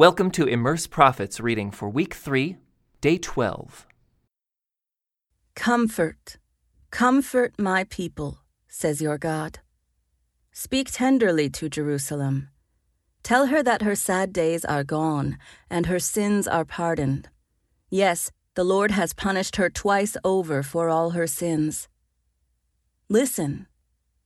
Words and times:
Welcome 0.00 0.30
to 0.30 0.46
Immerse 0.46 0.86
Prophets 0.86 1.40
reading 1.40 1.70
for 1.70 1.86
week 1.90 2.14
3, 2.14 2.56
day 3.02 3.18
12. 3.18 3.86
Comfort, 5.54 6.38
comfort 6.90 7.52
my 7.58 7.84
people, 7.84 8.38
says 8.66 9.02
your 9.02 9.18
God. 9.18 9.58
Speak 10.52 10.90
tenderly 10.90 11.50
to 11.50 11.68
Jerusalem. 11.68 12.48
Tell 13.22 13.48
her 13.48 13.62
that 13.62 13.82
her 13.82 13.94
sad 13.94 14.32
days 14.32 14.64
are 14.64 14.84
gone 14.84 15.36
and 15.68 15.84
her 15.84 15.98
sins 15.98 16.48
are 16.48 16.64
pardoned. 16.64 17.28
Yes, 17.90 18.30
the 18.54 18.64
Lord 18.64 18.92
has 18.92 19.12
punished 19.12 19.56
her 19.56 19.68
twice 19.68 20.16
over 20.24 20.62
for 20.62 20.88
all 20.88 21.10
her 21.10 21.26
sins. 21.26 21.88
Listen, 23.10 23.66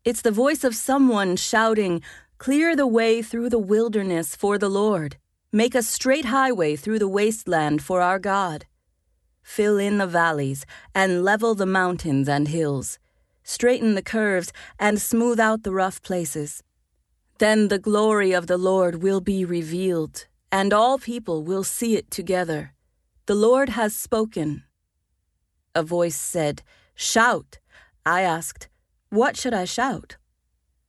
it's 0.05 0.23
the 0.23 0.31
voice 0.31 0.63
of 0.63 0.77
someone 0.77 1.35
shouting, 1.35 2.01
Clear 2.39 2.77
the 2.77 2.87
way 2.87 3.23
through 3.23 3.49
the 3.49 3.59
wilderness 3.59 4.37
for 4.37 4.57
the 4.57 4.71
Lord. 4.71 5.17
Make 5.55 5.77
a 5.77 5.84
straight 5.84 6.25
highway 6.25 6.75
through 6.75 6.98
the 6.98 7.07
wasteland 7.07 7.81
for 7.81 8.00
our 8.00 8.18
God. 8.18 8.67
Fill 9.45 9.79
in 9.79 9.99
the 9.99 10.07
valleys 10.08 10.67
and 10.96 11.22
level 11.22 11.54
the 11.54 11.64
mountains 11.64 12.29
and 12.29 12.49
hills. 12.49 12.99
Straighten 13.45 13.95
the 13.95 14.03
curves 14.03 14.53
and 14.81 15.00
smooth 15.00 15.39
out 15.39 15.62
the 15.62 15.71
rough 15.72 16.03
places. 16.03 16.64
Then 17.39 17.68
the 17.68 17.79
glory 17.79 18.32
of 18.32 18.48
the 18.48 18.59
Lord 18.59 19.00
will 19.00 19.21
be 19.21 19.45
revealed, 19.45 20.26
and 20.50 20.72
all 20.72 20.98
people 20.98 21.45
will 21.45 21.62
see 21.62 21.95
it 21.95 22.11
together. 22.11 22.73
The 23.26 23.36
Lord 23.36 23.68
has 23.68 23.95
spoken. 23.95 24.64
A 25.73 25.84
voice 25.84 26.17
said, 26.17 26.64
Shout. 26.96 27.61
I 28.04 28.23
asked, 28.23 28.68
What 29.09 29.36
should 29.36 29.54
I 29.54 29.67
shout? 29.67 30.17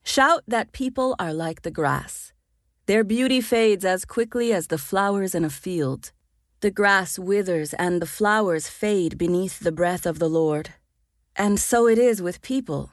Shout 0.02 0.42
that 0.48 0.72
people 0.72 1.14
are 1.20 1.32
like 1.32 1.62
the 1.62 1.70
grass 1.70 2.32
their 2.86 3.02
beauty 3.02 3.40
fades 3.40 3.84
as 3.84 4.04
quickly 4.04 4.52
as 4.52 4.68
the 4.68 4.78
flowers 4.78 5.34
in 5.34 5.44
a 5.44 5.50
field. 5.50 6.12
The 6.60 6.70
grass 6.70 7.18
withers 7.18 7.74
and 7.74 8.00
the 8.00 8.06
flowers 8.06 8.68
fade 8.68 9.18
beneath 9.18 9.58
the 9.58 9.72
breath 9.72 10.06
of 10.06 10.18
the 10.18 10.28
Lord. 10.28 10.70
And 11.34 11.60
so 11.60 11.88
it 11.88 11.98
is 11.98 12.22
with 12.22 12.42
people. 12.42 12.92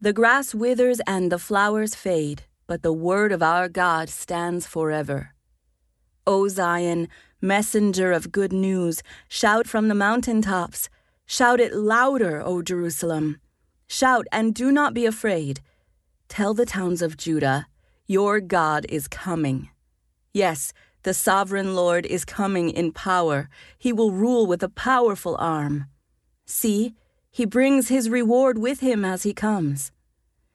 The 0.00 0.12
grass 0.12 0.54
withers 0.54 1.00
and 1.06 1.30
the 1.30 1.38
flowers 1.38 1.94
fade, 1.94 2.42
but 2.66 2.82
the 2.82 2.92
word 2.92 3.30
of 3.30 3.42
our 3.42 3.68
God 3.68 4.08
stands 4.08 4.66
forever. 4.66 5.34
O 6.26 6.48
Zion, 6.48 7.08
messenger 7.40 8.10
of 8.12 8.32
good 8.32 8.52
news, 8.52 9.02
shout 9.28 9.68
from 9.68 9.86
the 9.86 9.94
mountain 9.94 10.42
tops. 10.42 10.88
Shout 11.26 11.60
it 11.60 11.74
louder, 11.74 12.42
O 12.44 12.60
Jerusalem. 12.60 13.40
Shout 13.86 14.26
and 14.32 14.54
do 14.54 14.72
not 14.72 14.94
be 14.94 15.06
afraid. 15.06 15.60
Tell 16.28 16.54
the 16.54 16.66
towns 16.66 17.02
of 17.02 17.16
Judah, 17.16 17.66
your 18.06 18.40
God 18.40 18.86
is 18.88 19.08
coming. 19.08 19.70
Yes, 20.32 20.72
the 21.02 21.14
sovereign 21.14 21.74
Lord 21.74 22.06
is 22.06 22.24
coming 22.24 22.70
in 22.70 22.92
power. 22.92 23.48
He 23.78 23.92
will 23.92 24.12
rule 24.12 24.46
with 24.46 24.62
a 24.62 24.68
powerful 24.68 25.36
arm. 25.38 25.86
See, 26.46 26.94
he 27.30 27.44
brings 27.44 27.88
his 27.88 28.10
reward 28.10 28.58
with 28.58 28.80
him 28.80 29.04
as 29.04 29.22
he 29.22 29.32
comes. 29.32 29.90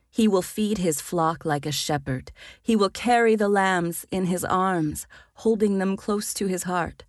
He 0.09 0.28
will 0.28 0.42
feed 0.42 0.78
his 0.78 1.02
flock 1.02 1.45
like 1.45 1.66
a 1.66 1.72
shepherd. 1.72 2.31
He 2.62 2.75
will 2.75 2.90
carry 2.90 3.36
the 3.36 3.50
lambs 3.50 4.06
in 4.12 4.25
his 4.25 4.45
arms, 4.45 5.06
holding 5.36 5.80
them 5.80 5.98
close 5.98 6.34
to 6.36 6.48
his 6.48 6.64
heart. 6.64 7.03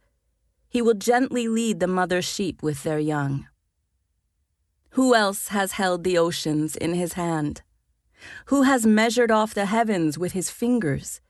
He 0.68 0.82
will 0.82 0.94
gently 0.94 1.48
lead 1.48 1.80
the 1.80 1.86
mother 1.86 2.20
sheep 2.20 2.62
with 2.62 2.82
their 2.82 2.98
young. 2.98 3.46
Who 4.90 5.14
else 5.14 5.48
has 5.48 5.72
held 5.72 6.04
the 6.04 6.18
oceans 6.18 6.76
in 6.76 6.94
his 6.94 7.14
hand? 7.14 7.62
Who 8.46 8.62
has 8.62 8.86
measured 8.86 9.30
off 9.30 9.54
the 9.54 9.66
heavens 9.66 10.18
with 10.18 10.32
his 10.32 10.50
fingers? 10.50 11.20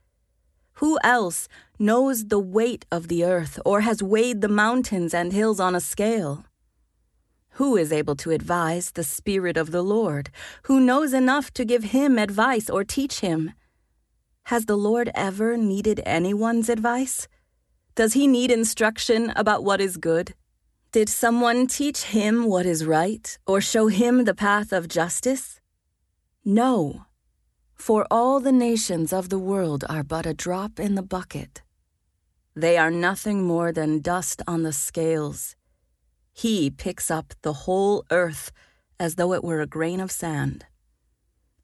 Who 0.74 0.98
else 1.02 1.48
knows 1.78 2.26
the 2.26 2.38
weight 2.38 2.86
of 2.90 3.08
the 3.08 3.24
earth 3.24 3.58
or 3.64 3.80
has 3.80 4.02
weighed 4.02 4.40
the 4.40 4.48
mountains 4.48 5.12
and 5.12 5.32
hills 5.32 5.58
on 5.58 5.74
a 5.74 5.80
scale? 5.80 6.44
Who 7.58 7.76
is 7.76 7.92
able 7.92 8.14
to 8.16 8.30
advise 8.30 8.92
the 8.92 9.02
Spirit 9.02 9.56
of 9.56 9.72
the 9.72 9.82
Lord? 9.82 10.30
Who 10.64 10.78
knows 10.78 11.12
enough 11.12 11.52
to 11.54 11.64
give 11.64 11.84
him 11.84 12.16
advice 12.16 12.70
or 12.70 12.84
teach 12.84 13.18
him? 13.20 13.52
Has 14.44 14.66
the 14.66 14.76
Lord 14.76 15.10
ever 15.14 15.56
needed 15.56 16.00
anyone's 16.06 16.68
advice? 16.68 17.26
Does 17.96 18.12
he 18.12 18.28
need 18.28 18.52
instruction 18.52 19.32
about 19.34 19.64
what 19.64 19.80
is 19.80 19.96
good? 19.96 20.34
Did 20.92 21.08
someone 21.08 21.66
teach 21.66 22.04
him 22.04 22.44
what 22.44 22.64
is 22.64 22.86
right 22.86 23.36
or 23.46 23.60
show 23.60 23.88
him 23.88 24.24
the 24.24 24.34
path 24.34 24.72
of 24.72 24.86
justice? 24.86 25.60
No, 26.50 27.04
for 27.74 28.06
all 28.10 28.40
the 28.40 28.52
nations 28.52 29.12
of 29.12 29.28
the 29.28 29.38
world 29.38 29.84
are 29.86 30.02
but 30.02 30.24
a 30.24 30.32
drop 30.32 30.80
in 30.80 30.94
the 30.94 31.02
bucket. 31.02 31.60
They 32.56 32.78
are 32.78 32.90
nothing 32.90 33.42
more 33.42 33.70
than 33.70 34.00
dust 34.00 34.40
on 34.46 34.62
the 34.62 34.72
scales. 34.72 35.56
He 36.32 36.70
picks 36.70 37.10
up 37.10 37.34
the 37.42 37.52
whole 37.52 38.02
earth 38.10 38.50
as 38.98 39.16
though 39.16 39.34
it 39.34 39.44
were 39.44 39.60
a 39.60 39.66
grain 39.66 40.00
of 40.00 40.10
sand. 40.10 40.64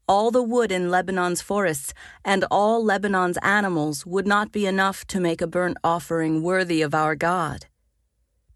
All 0.06 0.30
the 0.30 0.42
wood 0.42 0.70
in 0.70 0.90
Lebanon's 0.90 1.40
forests 1.40 1.94
and 2.22 2.44
all 2.50 2.84
Lebanon's 2.84 3.38
animals 3.38 4.04
would 4.04 4.26
not 4.26 4.52
be 4.52 4.66
enough 4.66 5.06
to 5.06 5.18
make 5.18 5.40
a 5.40 5.46
burnt 5.46 5.78
offering 5.82 6.42
worthy 6.42 6.82
of 6.82 6.94
our 6.94 7.14
God. 7.14 7.68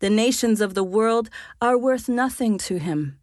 The 0.01 0.11
nations 0.11 0.61
of 0.61 0.75
the 0.75 0.85
world 0.85 1.31
are 1.63 1.79
worth 1.79 2.07
nothing 2.07 2.59
to 2.69 2.79
him. 2.79 3.19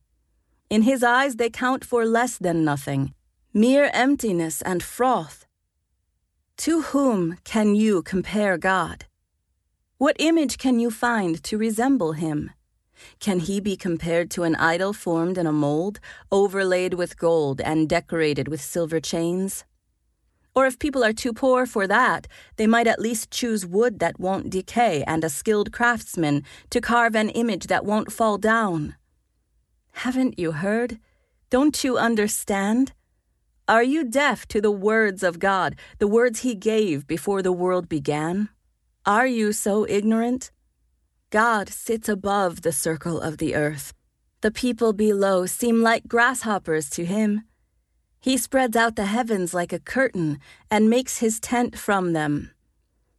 In 0.69 0.81
his 0.81 1.03
eyes, 1.03 1.35
they 1.35 1.49
count 1.49 1.85
for 1.85 2.05
less 2.05 2.37
than 2.37 2.65
nothing, 2.65 3.13
mere 3.53 3.89
emptiness 3.93 4.61
and 4.63 4.81
froth. 4.81 5.45
To 6.57 6.81
whom 6.81 7.37
can 7.43 7.75
you 7.75 8.01
compare 8.01 8.57
God? 8.57 9.05
What 9.97 10.15
image 10.19 10.57
can 10.57 10.79
you 10.79 10.89
find 10.89 11.43
to 11.43 11.57
resemble 11.57 12.13
him? 12.13 12.51
Can 13.19 13.39
he 13.39 13.59
be 13.59 13.75
compared 13.75 14.31
to 14.31 14.43
an 14.43 14.55
idol 14.55 14.93
formed 14.93 15.37
in 15.37 15.45
a 15.45 15.51
mold, 15.51 15.99
overlaid 16.31 16.95
with 16.95 17.17
gold 17.17 17.61
and 17.61 17.87
decorated 17.87 18.47
with 18.47 18.61
silver 18.61 18.99
chains? 18.99 19.65
Or 20.55 20.65
if 20.65 20.79
people 20.79 21.03
are 21.03 21.13
too 21.13 21.33
poor 21.33 21.65
for 21.65 21.85
that, 21.87 22.27
they 22.55 22.65
might 22.65 22.87
at 22.87 23.01
least 23.01 23.29
choose 23.29 23.65
wood 23.65 23.99
that 23.99 24.19
won't 24.19 24.49
decay 24.49 25.03
and 25.05 25.23
a 25.23 25.29
skilled 25.29 25.71
craftsman 25.71 26.43
to 26.69 26.81
carve 26.81 27.15
an 27.15 27.29
image 27.29 27.67
that 27.67 27.85
won't 27.85 28.11
fall 28.11 28.37
down. 28.37 28.95
Haven't 29.99 30.37
you 30.37 30.51
heard? 30.51 30.99
Don't 31.49 31.83
you 31.83 31.97
understand? 31.97 32.91
Are 33.67 33.81
you 33.81 34.03
deaf 34.03 34.45
to 34.49 34.59
the 34.59 34.69
words 34.69 35.23
of 35.23 35.39
God, 35.39 35.77
the 35.99 36.07
words 36.07 36.41
He 36.41 36.53
gave 36.53 37.07
before 37.07 37.41
the 37.41 37.53
world 37.53 37.87
began? 37.87 38.49
Are 39.05 39.25
you 39.25 39.53
so 39.53 39.87
ignorant? 39.87 40.51
God 41.29 41.69
sits 41.69 42.09
above 42.09 42.61
the 42.61 42.73
circle 42.73 43.21
of 43.21 43.37
the 43.37 43.55
earth. 43.55 43.93
The 44.41 44.51
people 44.51 44.91
below 44.91 45.45
seem 45.45 45.81
like 45.81 46.09
grasshoppers 46.09 46.89
to 46.91 47.05
Him. 47.05 47.45
He 48.19 48.37
spreads 48.37 48.75
out 48.75 48.97
the 48.97 49.05
heavens 49.05 49.53
like 49.53 49.71
a 49.71 49.79
curtain 49.79 50.39
and 50.69 50.89
makes 50.89 51.19
His 51.19 51.39
tent 51.39 51.77
from 51.77 52.11
them. 52.11 52.51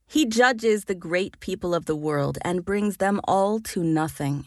He 0.07 0.27
judges 0.27 0.85
the 0.85 0.95
great 0.95 1.41
people 1.41 1.75
of 1.75 1.87
the 1.87 1.97
world 1.97 2.39
and 2.43 2.67
brings 2.67 2.99
them 2.99 3.21
all 3.25 3.61
to 3.61 3.83
nothing. 3.83 4.47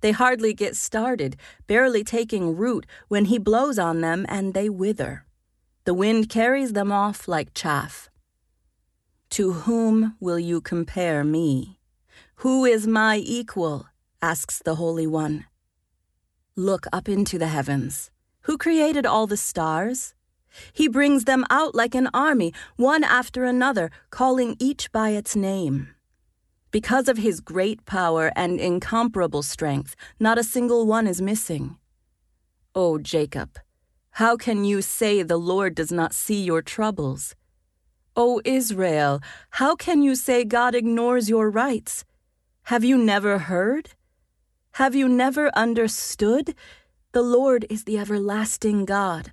They 0.00 0.12
hardly 0.12 0.54
get 0.54 0.76
started, 0.76 1.36
barely 1.66 2.04
taking 2.04 2.56
root, 2.56 2.86
when 3.08 3.26
he 3.26 3.38
blows 3.38 3.78
on 3.78 4.00
them 4.00 4.26
and 4.28 4.54
they 4.54 4.68
wither. 4.68 5.24
The 5.84 5.94
wind 5.94 6.28
carries 6.28 6.72
them 6.72 6.92
off 6.92 7.28
like 7.28 7.54
chaff. 7.54 8.10
To 9.30 9.52
whom 9.52 10.16
will 10.20 10.38
you 10.38 10.60
compare 10.60 11.22
me? 11.24 11.78
Who 12.36 12.64
is 12.64 12.86
my 12.86 13.16
equal? 13.16 13.86
asks 14.22 14.58
the 14.58 14.74
Holy 14.74 15.06
One. 15.06 15.46
Look 16.56 16.86
up 16.92 17.08
into 17.08 17.38
the 17.38 17.46
heavens. 17.46 18.10
Who 18.42 18.58
created 18.58 19.06
all 19.06 19.26
the 19.26 19.36
stars? 19.36 20.14
He 20.72 20.88
brings 20.88 21.24
them 21.24 21.44
out 21.48 21.74
like 21.74 21.94
an 21.94 22.08
army, 22.12 22.52
one 22.76 23.04
after 23.04 23.44
another, 23.44 23.90
calling 24.10 24.56
each 24.58 24.90
by 24.90 25.10
its 25.10 25.36
name. 25.36 25.94
Because 26.70 27.08
of 27.08 27.18
his 27.18 27.40
great 27.40 27.84
power 27.84 28.30
and 28.36 28.60
incomparable 28.60 29.42
strength, 29.42 29.96
not 30.20 30.38
a 30.38 30.44
single 30.44 30.86
one 30.86 31.08
is 31.08 31.20
missing. 31.20 31.76
O 32.74 32.94
oh, 32.94 32.98
Jacob, 32.98 33.58
how 34.12 34.36
can 34.36 34.64
you 34.64 34.80
say 34.80 35.22
the 35.22 35.36
Lord 35.36 35.74
does 35.74 35.90
not 35.90 36.14
see 36.14 36.40
your 36.40 36.62
troubles? 36.62 37.34
O 38.14 38.36
oh, 38.36 38.42
Israel, 38.44 39.20
how 39.50 39.74
can 39.74 40.02
you 40.02 40.14
say 40.14 40.44
God 40.44 40.76
ignores 40.76 41.28
your 41.28 41.50
rights? 41.50 42.04
Have 42.64 42.84
you 42.84 42.96
never 42.96 43.38
heard? 43.38 43.90
Have 44.72 44.94
you 44.94 45.08
never 45.08 45.50
understood? 45.56 46.54
The 47.10 47.22
Lord 47.22 47.66
is 47.68 47.82
the 47.82 47.98
everlasting 47.98 48.84
God, 48.84 49.32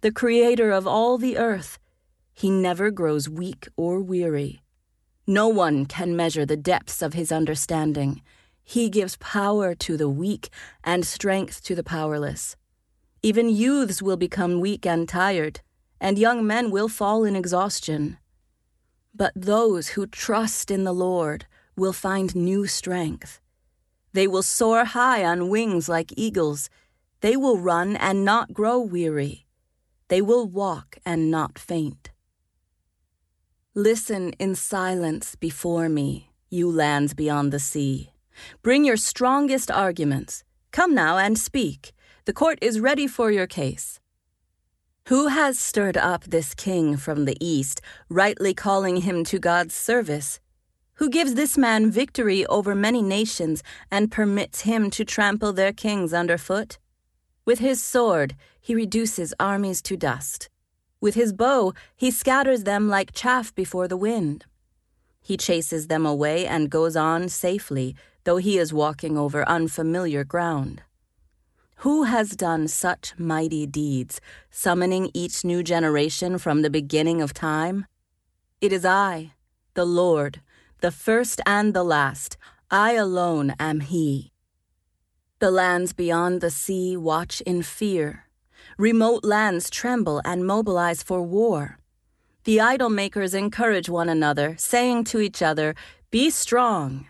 the 0.00 0.12
creator 0.12 0.70
of 0.70 0.86
all 0.86 1.18
the 1.18 1.36
earth. 1.36 1.78
He 2.32 2.48
never 2.48 2.90
grows 2.90 3.28
weak 3.28 3.68
or 3.76 4.00
weary. 4.00 4.62
No 5.30 5.46
one 5.46 5.86
can 5.86 6.16
measure 6.16 6.44
the 6.44 6.56
depths 6.56 7.00
of 7.02 7.14
his 7.14 7.30
understanding. 7.30 8.20
He 8.64 8.88
gives 8.88 9.16
power 9.18 9.76
to 9.76 9.96
the 9.96 10.08
weak 10.08 10.48
and 10.82 11.06
strength 11.06 11.62
to 11.66 11.76
the 11.76 11.84
powerless. 11.84 12.56
Even 13.22 13.48
youths 13.48 14.02
will 14.02 14.16
become 14.16 14.58
weak 14.58 14.84
and 14.84 15.08
tired, 15.08 15.60
and 16.00 16.18
young 16.18 16.44
men 16.44 16.72
will 16.72 16.88
fall 16.88 17.22
in 17.22 17.36
exhaustion. 17.36 18.18
But 19.14 19.30
those 19.36 19.90
who 19.90 20.08
trust 20.08 20.68
in 20.68 20.82
the 20.82 20.92
Lord 20.92 21.46
will 21.76 21.92
find 21.92 22.34
new 22.34 22.66
strength. 22.66 23.40
They 24.12 24.26
will 24.26 24.42
soar 24.42 24.84
high 24.84 25.24
on 25.24 25.48
wings 25.48 25.88
like 25.88 26.12
eagles. 26.16 26.68
They 27.20 27.36
will 27.36 27.56
run 27.56 27.94
and 27.94 28.24
not 28.24 28.52
grow 28.52 28.80
weary. 28.80 29.46
They 30.08 30.22
will 30.22 30.48
walk 30.48 30.98
and 31.06 31.30
not 31.30 31.56
faint. 31.56 32.10
Listen 33.80 34.34
in 34.38 34.54
silence 34.54 35.36
before 35.36 35.88
me, 35.88 36.28
you 36.50 36.70
lands 36.70 37.14
beyond 37.14 37.50
the 37.50 37.58
sea. 37.58 38.12
Bring 38.60 38.84
your 38.84 38.98
strongest 38.98 39.70
arguments. 39.70 40.44
Come 40.70 40.94
now 40.94 41.16
and 41.16 41.38
speak. 41.38 41.92
The 42.26 42.34
court 42.34 42.58
is 42.60 42.78
ready 42.78 43.06
for 43.06 43.30
your 43.30 43.46
case. 43.46 43.98
Who 45.06 45.28
has 45.28 45.58
stirred 45.58 45.96
up 45.96 46.24
this 46.24 46.54
king 46.54 46.98
from 46.98 47.24
the 47.24 47.38
east, 47.40 47.80
rightly 48.10 48.52
calling 48.52 48.98
him 48.98 49.24
to 49.24 49.38
God's 49.38 49.74
service? 49.74 50.40
Who 50.96 51.08
gives 51.08 51.32
this 51.32 51.56
man 51.56 51.90
victory 51.90 52.44
over 52.48 52.74
many 52.74 53.00
nations 53.00 53.62
and 53.90 54.12
permits 54.12 54.60
him 54.60 54.90
to 54.90 55.06
trample 55.06 55.54
their 55.54 55.72
kings 55.72 56.12
underfoot? 56.12 56.76
With 57.46 57.60
his 57.60 57.82
sword, 57.82 58.36
he 58.60 58.74
reduces 58.74 59.32
armies 59.40 59.80
to 59.88 59.96
dust. 59.96 60.49
With 61.00 61.14
his 61.14 61.32
bow, 61.32 61.72
he 61.96 62.10
scatters 62.10 62.64
them 62.64 62.88
like 62.88 63.12
chaff 63.12 63.54
before 63.54 63.88
the 63.88 63.96
wind. 63.96 64.44
He 65.22 65.36
chases 65.36 65.86
them 65.86 66.04
away 66.04 66.46
and 66.46 66.70
goes 66.70 66.96
on 66.96 67.28
safely, 67.28 67.94
though 68.24 68.36
he 68.36 68.58
is 68.58 68.72
walking 68.72 69.16
over 69.16 69.48
unfamiliar 69.48 70.24
ground. 70.24 70.82
Who 71.76 72.02
has 72.02 72.36
done 72.36 72.68
such 72.68 73.14
mighty 73.18 73.66
deeds, 73.66 74.20
summoning 74.50 75.10
each 75.14 75.44
new 75.44 75.62
generation 75.62 76.36
from 76.36 76.60
the 76.60 76.68
beginning 76.68 77.22
of 77.22 77.32
time? 77.32 77.86
It 78.60 78.72
is 78.72 78.84
I, 78.84 79.32
the 79.72 79.86
Lord, 79.86 80.42
the 80.80 80.90
first 80.90 81.40
and 81.46 81.72
the 81.72 81.82
last. 81.82 82.36
I 82.70 82.92
alone 82.92 83.54
am 83.58 83.80
He. 83.80 84.32
The 85.38 85.50
lands 85.50 85.94
beyond 85.94 86.42
the 86.42 86.50
sea 86.50 86.98
watch 86.98 87.40
in 87.42 87.62
fear. 87.62 88.26
Remote 88.78 89.24
lands 89.24 89.70
tremble 89.70 90.20
and 90.24 90.46
mobilize 90.46 91.02
for 91.02 91.22
war. 91.22 91.78
The 92.44 92.60
idol 92.60 92.88
makers 92.88 93.34
encourage 93.34 93.88
one 93.88 94.08
another, 94.08 94.54
saying 94.58 95.04
to 95.04 95.20
each 95.20 95.42
other, 95.42 95.74
Be 96.10 96.30
strong. 96.30 97.06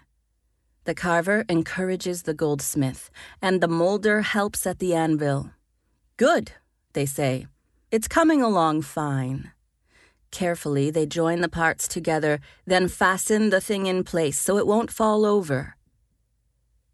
The 0.85 0.95
carver 0.95 1.45
encourages 1.49 2.23
the 2.23 2.35
goldsmith, 2.35 3.11
and 3.41 3.61
the 3.61 3.69
molder 3.69 4.23
helps 4.23 4.67
at 4.67 4.79
the 4.79 4.95
anvil. 4.95 5.51
Good, 6.17 6.53
they 6.95 7.07
say. 7.07 7.47
It's 7.91 8.09
coming 8.09 8.43
along 8.43 8.83
fine. 8.83 9.53
Carefully, 10.31 10.91
they 10.91 11.07
join 11.07 11.41
the 11.41 11.49
parts 11.49 11.89
together, 11.89 12.41
then 12.67 12.89
fasten 12.89 13.51
the 13.51 13.61
thing 13.61 13.87
in 13.87 14.05
place 14.05 14.39
so 14.39 14.57
it 14.59 14.67
won't 14.67 14.91
fall 14.91 15.25
over. 15.27 15.77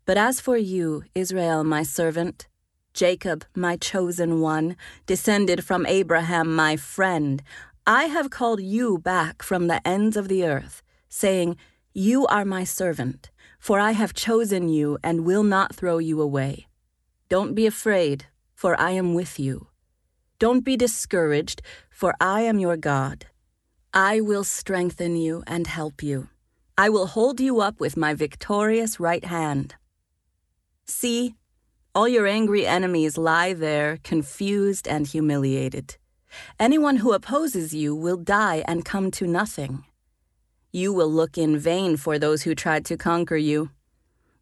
But 0.04 0.16
as 0.16 0.40
for 0.40 0.56
you, 0.56 1.04
Israel, 1.14 1.64
my 1.64 1.82
servant, 1.82 2.48
Jacob, 2.96 3.44
my 3.54 3.76
chosen 3.76 4.40
one, 4.40 4.74
descended 5.04 5.62
from 5.62 5.84
Abraham, 5.84 6.56
my 6.56 6.76
friend, 6.76 7.42
I 7.86 8.04
have 8.04 8.30
called 8.30 8.62
you 8.62 8.98
back 8.98 9.42
from 9.42 9.66
the 9.66 9.86
ends 9.86 10.16
of 10.16 10.28
the 10.28 10.44
earth, 10.46 10.82
saying, 11.10 11.58
You 11.92 12.26
are 12.26 12.46
my 12.46 12.64
servant. 12.64 13.30
For 13.58 13.78
I 13.78 13.92
have 13.92 14.14
chosen 14.14 14.68
you 14.68 14.96
and 15.02 15.26
will 15.26 15.42
not 15.42 15.74
throw 15.74 15.98
you 15.98 16.22
away. 16.22 16.68
Don't 17.28 17.54
be 17.54 17.66
afraid, 17.66 18.26
for 18.54 18.80
I 18.80 18.92
am 18.92 19.12
with 19.12 19.38
you. 19.38 19.66
Don't 20.38 20.64
be 20.64 20.76
discouraged, 20.76 21.60
for 21.90 22.14
I 22.20 22.42
am 22.42 22.58
your 22.58 22.76
God. 22.76 23.26
I 23.92 24.20
will 24.20 24.44
strengthen 24.44 25.16
you 25.16 25.42
and 25.46 25.66
help 25.66 26.02
you. 26.02 26.28
I 26.78 26.88
will 26.88 27.08
hold 27.08 27.40
you 27.40 27.60
up 27.60 27.78
with 27.78 27.96
my 27.96 28.14
victorious 28.14 29.00
right 29.00 29.24
hand. 29.24 29.74
See, 30.86 31.34
all 31.96 32.06
your 32.06 32.26
angry 32.26 32.66
enemies 32.66 33.16
lie 33.16 33.54
there, 33.54 33.96
confused 34.04 34.86
and 34.86 35.06
humiliated. 35.06 35.96
Anyone 36.60 36.96
who 36.96 37.14
opposes 37.14 37.72
you 37.72 37.96
will 37.96 38.18
die 38.18 38.62
and 38.68 38.84
come 38.84 39.10
to 39.12 39.26
nothing. 39.26 39.82
You 40.70 40.92
will 40.92 41.10
look 41.10 41.38
in 41.38 41.56
vain 41.56 41.96
for 41.96 42.18
those 42.18 42.42
who 42.42 42.54
tried 42.54 42.84
to 42.84 42.98
conquer 42.98 43.38
you. 43.38 43.70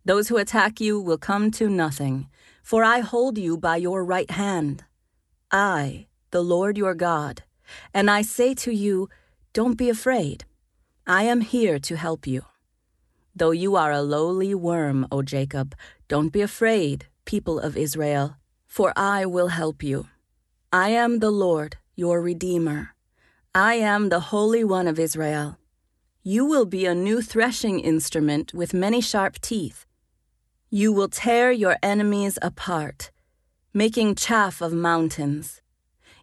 Those 0.04 0.26
who 0.26 0.36
attack 0.36 0.80
you 0.80 1.00
will 1.00 1.16
come 1.16 1.52
to 1.52 1.68
nothing, 1.70 2.28
for 2.64 2.82
I 2.82 2.98
hold 2.98 3.38
you 3.38 3.56
by 3.56 3.76
your 3.76 4.04
right 4.04 4.32
hand. 4.32 4.82
I, 5.52 6.08
the 6.32 6.42
Lord 6.42 6.76
your 6.76 6.96
God, 6.96 7.44
and 7.94 8.10
I 8.10 8.22
say 8.22 8.54
to 8.54 8.72
you, 8.72 9.08
Don't 9.52 9.78
be 9.78 9.88
afraid. 9.88 10.44
I 11.06 11.22
am 11.22 11.40
here 11.40 11.78
to 11.78 11.96
help 11.96 12.26
you. 12.26 12.42
Though 13.36 13.52
you 13.52 13.76
are 13.76 13.92
a 13.92 14.02
lowly 14.02 14.56
worm, 14.56 15.06
O 15.12 15.22
Jacob, 15.22 15.76
don't 16.08 16.30
be 16.30 16.40
afraid, 16.40 17.06
people 17.24 17.58
of 17.58 17.76
Israel, 17.76 18.36
for 18.66 18.92
I 18.96 19.26
will 19.26 19.48
help 19.48 19.82
you. 19.82 20.08
I 20.72 20.90
am 20.90 21.20
the 21.20 21.30
Lord, 21.30 21.76
your 21.94 22.20
Redeemer. 22.20 22.94
I 23.54 23.74
am 23.74 24.08
the 24.08 24.20
Holy 24.20 24.64
One 24.64 24.88
of 24.88 24.98
Israel. 24.98 25.58
You 26.22 26.44
will 26.44 26.64
be 26.64 26.86
a 26.86 26.94
new 26.94 27.22
threshing 27.22 27.80
instrument 27.80 28.52
with 28.52 28.74
many 28.74 29.00
sharp 29.00 29.40
teeth. 29.40 29.86
You 30.70 30.92
will 30.92 31.08
tear 31.08 31.52
your 31.52 31.76
enemies 31.82 32.38
apart, 32.42 33.10
making 33.72 34.16
chaff 34.16 34.60
of 34.60 34.72
mountains. 34.72 35.60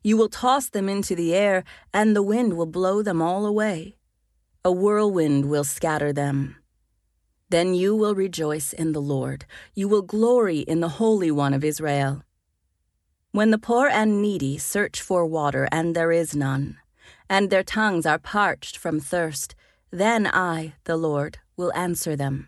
You 0.04 0.18
will 0.18 0.30
toss 0.30 0.70
them 0.70 0.90
into 0.90 1.16
the 1.16 1.34
air, 1.36 1.64
and 1.94 2.16
the 2.16 2.24
wind 2.24 2.58
will 2.58 2.66
blow 2.66 3.02
them 3.02 3.22
all 3.22 3.46
away. 3.46 3.96
A 4.66 4.72
whirlwind 4.72 5.46
will 5.50 5.64
scatter 5.64 6.12
them. 6.12 6.58
Then 7.52 7.74
you 7.74 7.94
will 7.94 8.16
rejoice 8.16 8.72
in 8.72 8.94
the 8.94 9.02
Lord. 9.02 9.44
You 9.76 9.90
will 9.90 10.04
glory 10.04 10.60
in 10.60 10.80
the 10.80 10.96
Holy 11.02 11.30
One 11.32 11.54
of 11.54 11.66
Israel. 11.66 12.24
When 13.34 13.52
the 13.52 13.58
poor 13.58 13.90
and 13.90 14.22
needy 14.22 14.58
search 14.58 15.02
for 15.02 15.26
water, 15.26 15.68
and 15.70 15.94
there 15.94 16.14
is 16.14 16.34
none, 16.34 16.78
and 17.30 17.50
their 17.50 17.62
tongues 17.62 18.06
are 18.06 18.18
parched 18.18 18.78
from 18.78 19.02
thirst, 19.02 19.54
then 19.92 20.28
I, 20.28 20.76
the 20.86 20.96
Lord, 20.96 21.40
will 21.58 21.74
answer 21.74 22.16
them. 22.16 22.48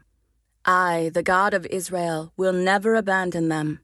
I, 0.64 1.12
the 1.14 1.22
God 1.22 1.54
of 1.54 1.66
Israel, 1.66 2.32
will 2.38 2.54
never 2.54 2.96
abandon 2.96 3.50
them. 3.50 3.82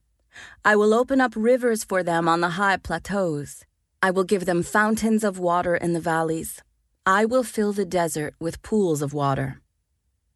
I 0.63 0.77
will 0.77 0.93
open 0.93 1.19
up 1.19 1.33
rivers 1.35 1.83
for 1.83 2.01
them 2.01 2.29
on 2.29 2.39
the 2.39 2.55
high 2.61 2.77
plateaus. 2.77 3.65
I 4.01 4.11
will 4.11 4.23
give 4.23 4.45
them 4.45 4.63
fountains 4.63 5.25
of 5.25 5.37
water 5.37 5.75
in 5.75 5.91
the 5.91 5.99
valleys. 5.99 6.63
I 7.05 7.25
will 7.25 7.43
fill 7.43 7.73
the 7.73 7.83
desert 7.99 8.35
with 8.39 8.61
pools 8.61 9.01
of 9.01 9.13
water. 9.13 9.61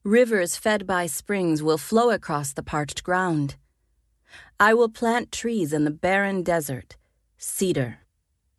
Rivers 0.03 0.57
fed 0.57 0.85
by 0.85 1.05
springs 1.05 1.63
will 1.63 1.77
flow 1.77 2.09
across 2.09 2.51
the 2.51 2.61
parched 2.61 3.05
ground. 3.05 3.55
I 4.59 4.73
will 4.73 4.89
plant 4.89 5.31
trees 5.31 5.71
in 5.71 5.85
the 5.85 5.91
barren 5.91 6.43
desert 6.43 6.97
cedar, 7.37 7.99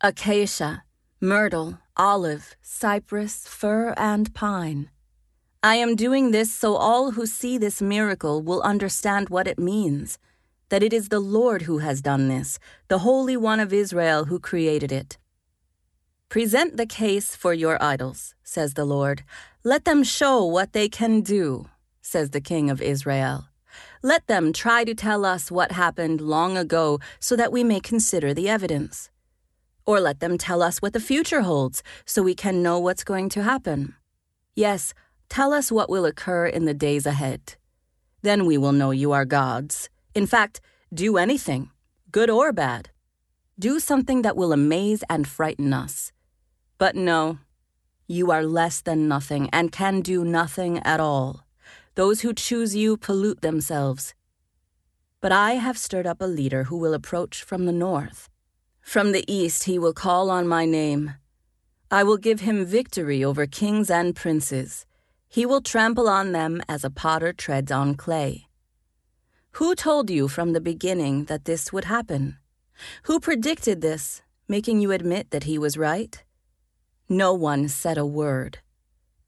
acacia, 0.01 0.83
myrtle, 1.21 1.79
olive, 1.97 2.55
cypress, 2.63 3.47
fir, 3.47 3.93
and 3.95 4.33
pine. 4.33 4.89
I 5.61 5.75
am 5.75 5.95
doing 5.95 6.31
this 6.31 6.51
so 6.51 6.75
all 6.75 7.11
who 7.11 7.27
see 7.27 7.59
this 7.59 7.79
miracle 7.79 8.41
will 8.41 8.61
understand 8.61 9.29
what 9.29 9.47
it 9.47 9.59
means 9.59 10.17
that 10.69 10.81
it 10.81 10.93
is 10.93 11.09
the 11.09 11.19
Lord 11.19 11.63
who 11.63 11.77
has 11.77 12.01
done 12.01 12.27
this, 12.27 12.57
the 12.87 12.99
Holy 12.99 13.37
One 13.37 13.59
of 13.59 13.71
Israel 13.71 14.25
who 14.25 14.39
created 14.39 14.91
it. 14.91 15.19
Present 16.27 16.77
the 16.77 16.87
case 16.87 17.35
for 17.35 17.53
your 17.53 17.81
idols, 17.81 18.33
says 18.43 18.73
the 18.73 18.85
Lord. 18.85 19.23
Let 19.67 19.85
them 19.85 20.03
show 20.03 20.45
what 20.45 20.73
they 20.73 20.87
can 20.87 21.21
do, 21.21 21.65
says 21.99 22.29
the 22.29 22.39
King 22.39 22.69
of 22.69 22.83
Israel. 22.83 23.47
Let 24.03 24.27
them 24.27 24.53
try 24.53 24.83
to 24.83 24.93
tell 24.93 25.25
us 25.25 25.49
what 25.49 25.71
happened 25.71 26.21
long 26.21 26.55
ago 26.55 26.99
so 27.19 27.35
that 27.35 27.51
we 27.51 27.63
may 27.63 27.79
consider 27.79 28.31
the 28.31 28.47
evidence. 28.47 29.09
Or 29.83 29.99
let 29.99 30.19
them 30.19 30.37
tell 30.37 30.61
us 30.61 30.83
what 30.83 30.93
the 30.93 30.99
future 30.99 31.41
holds 31.41 31.81
so 32.05 32.21
we 32.21 32.35
can 32.35 32.61
know 32.61 32.77
what's 32.77 33.03
going 33.03 33.27
to 33.29 33.41
happen. 33.41 33.95
Yes, 34.55 34.93
tell 35.29 35.51
us 35.51 35.71
what 35.71 35.89
will 35.89 36.05
occur 36.05 36.45
in 36.45 36.65
the 36.65 36.75
days 36.75 37.07
ahead. 37.07 37.55
Then 38.21 38.45
we 38.45 38.59
will 38.59 38.71
know 38.71 38.91
you 38.91 39.13
are 39.13 39.25
gods. 39.25 39.89
In 40.13 40.27
fact, 40.27 40.61
do 40.93 41.17
anything, 41.17 41.71
good 42.11 42.29
or 42.29 42.53
bad. 42.53 42.91
Do 43.57 43.79
something 43.79 44.21
that 44.21 44.37
will 44.37 44.53
amaze 44.53 45.03
and 45.09 45.27
frighten 45.27 45.73
us. 45.73 46.11
But 46.77 46.95
no, 46.95 47.39
you 48.07 48.31
are 48.31 48.43
less 48.43 48.81
than 48.81 49.07
nothing 49.07 49.49
and 49.51 49.71
can 49.71 50.01
do 50.01 50.23
nothing 50.23 50.79
at 50.79 50.99
all. 50.99 51.45
Those 51.95 52.21
who 52.21 52.33
choose 52.33 52.75
you 52.75 52.97
pollute 52.97 53.41
themselves. 53.41 54.13
But 55.21 55.31
I 55.31 55.53
have 55.53 55.77
stirred 55.77 56.05
up 56.05 56.21
a 56.21 56.25
leader 56.25 56.65
who 56.65 56.77
will 56.77 56.93
approach 56.93 57.41
from 57.41 57.65
the 57.65 57.71
north. 57.71 58.29
From 58.81 59.11
the 59.11 59.23
east 59.31 59.63
he 59.63 59.79
will 59.79 59.93
call 59.93 60.29
on 60.29 60.47
my 60.47 60.65
name. 60.65 61.13
I 61.89 62.03
will 62.03 62.17
give 62.17 62.41
him 62.41 62.65
victory 62.65 63.23
over 63.23 63.47
kings 63.47 63.89
and 63.89 64.15
princes. 64.15 64.85
He 65.29 65.45
will 65.45 65.61
trample 65.61 66.09
on 66.09 66.33
them 66.33 66.61
as 66.67 66.83
a 66.83 66.89
potter 66.89 67.31
treads 67.31 67.71
on 67.71 67.95
clay. 67.95 68.47
Who 69.51 69.73
told 69.73 70.09
you 70.09 70.27
from 70.27 70.51
the 70.51 70.59
beginning 70.59 71.25
that 71.25 71.45
this 71.45 71.71
would 71.71 71.85
happen? 71.85 72.39
Who 73.03 73.21
predicted 73.21 73.79
this, 73.79 74.21
making 74.49 74.81
you 74.81 74.91
admit 74.91 75.31
that 75.31 75.45
he 75.45 75.57
was 75.57 75.77
right? 75.77 76.21
No 77.09 77.33
one 77.33 77.67
said 77.67 77.97
a 77.97 78.05
word. 78.05 78.59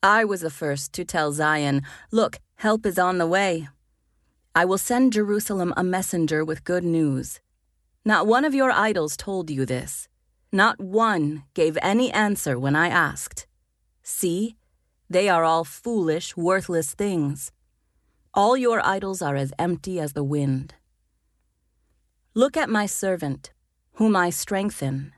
I 0.02 0.26
was 0.26 0.42
the 0.42 0.50
first 0.50 0.94
to 0.94 1.06
tell 1.06 1.32
Zion, 1.32 1.84
Look, 2.12 2.40
help 2.56 2.86
is 2.86 2.98
on 2.98 3.18
the 3.18 3.28
way. 3.28 3.68
I 4.56 4.66
will 4.66 4.80
send 4.80 5.14
Jerusalem 5.14 5.74
a 5.78 5.84
messenger 5.84 6.44
with 6.44 6.64
good 6.64 6.84
news. 6.84 7.40
Not 8.04 8.26
one 8.26 8.46
of 8.46 8.56
your 8.56 8.72
idols 8.72 9.16
told 9.16 9.50
you 9.52 9.66
this. 9.66 10.08
Not 10.52 10.80
one 10.80 11.44
gave 11.54 11.78
any 11.82 12.12
answer 12.12 12.58
when 12.58 12.76
I 12.76 12.88
asked. 12.88 13.46
See, 14.02 14.56
they 15.10 15.30
are 15.30 15.44
all 15.44 15.64
foolish, 15.64 16.36
worthless 16.36 16.94
things. 16.94 17.52
All 18.34 18.58
your 18.58 18.84
idols 18.86 19.22
are 19.22 19.36
as 19.36 19.54
empty 19.60 20.00
as 20.00 20.14
the 20.14 20.24
wind. 20.24 20.74
Look 22.34 22.58
at 22.58 22.70
my 22.70 22.86
servant, 22.86 23.52
whom 23.94 24.16
I 24.16 24.30
strengthen. 24.30 25.14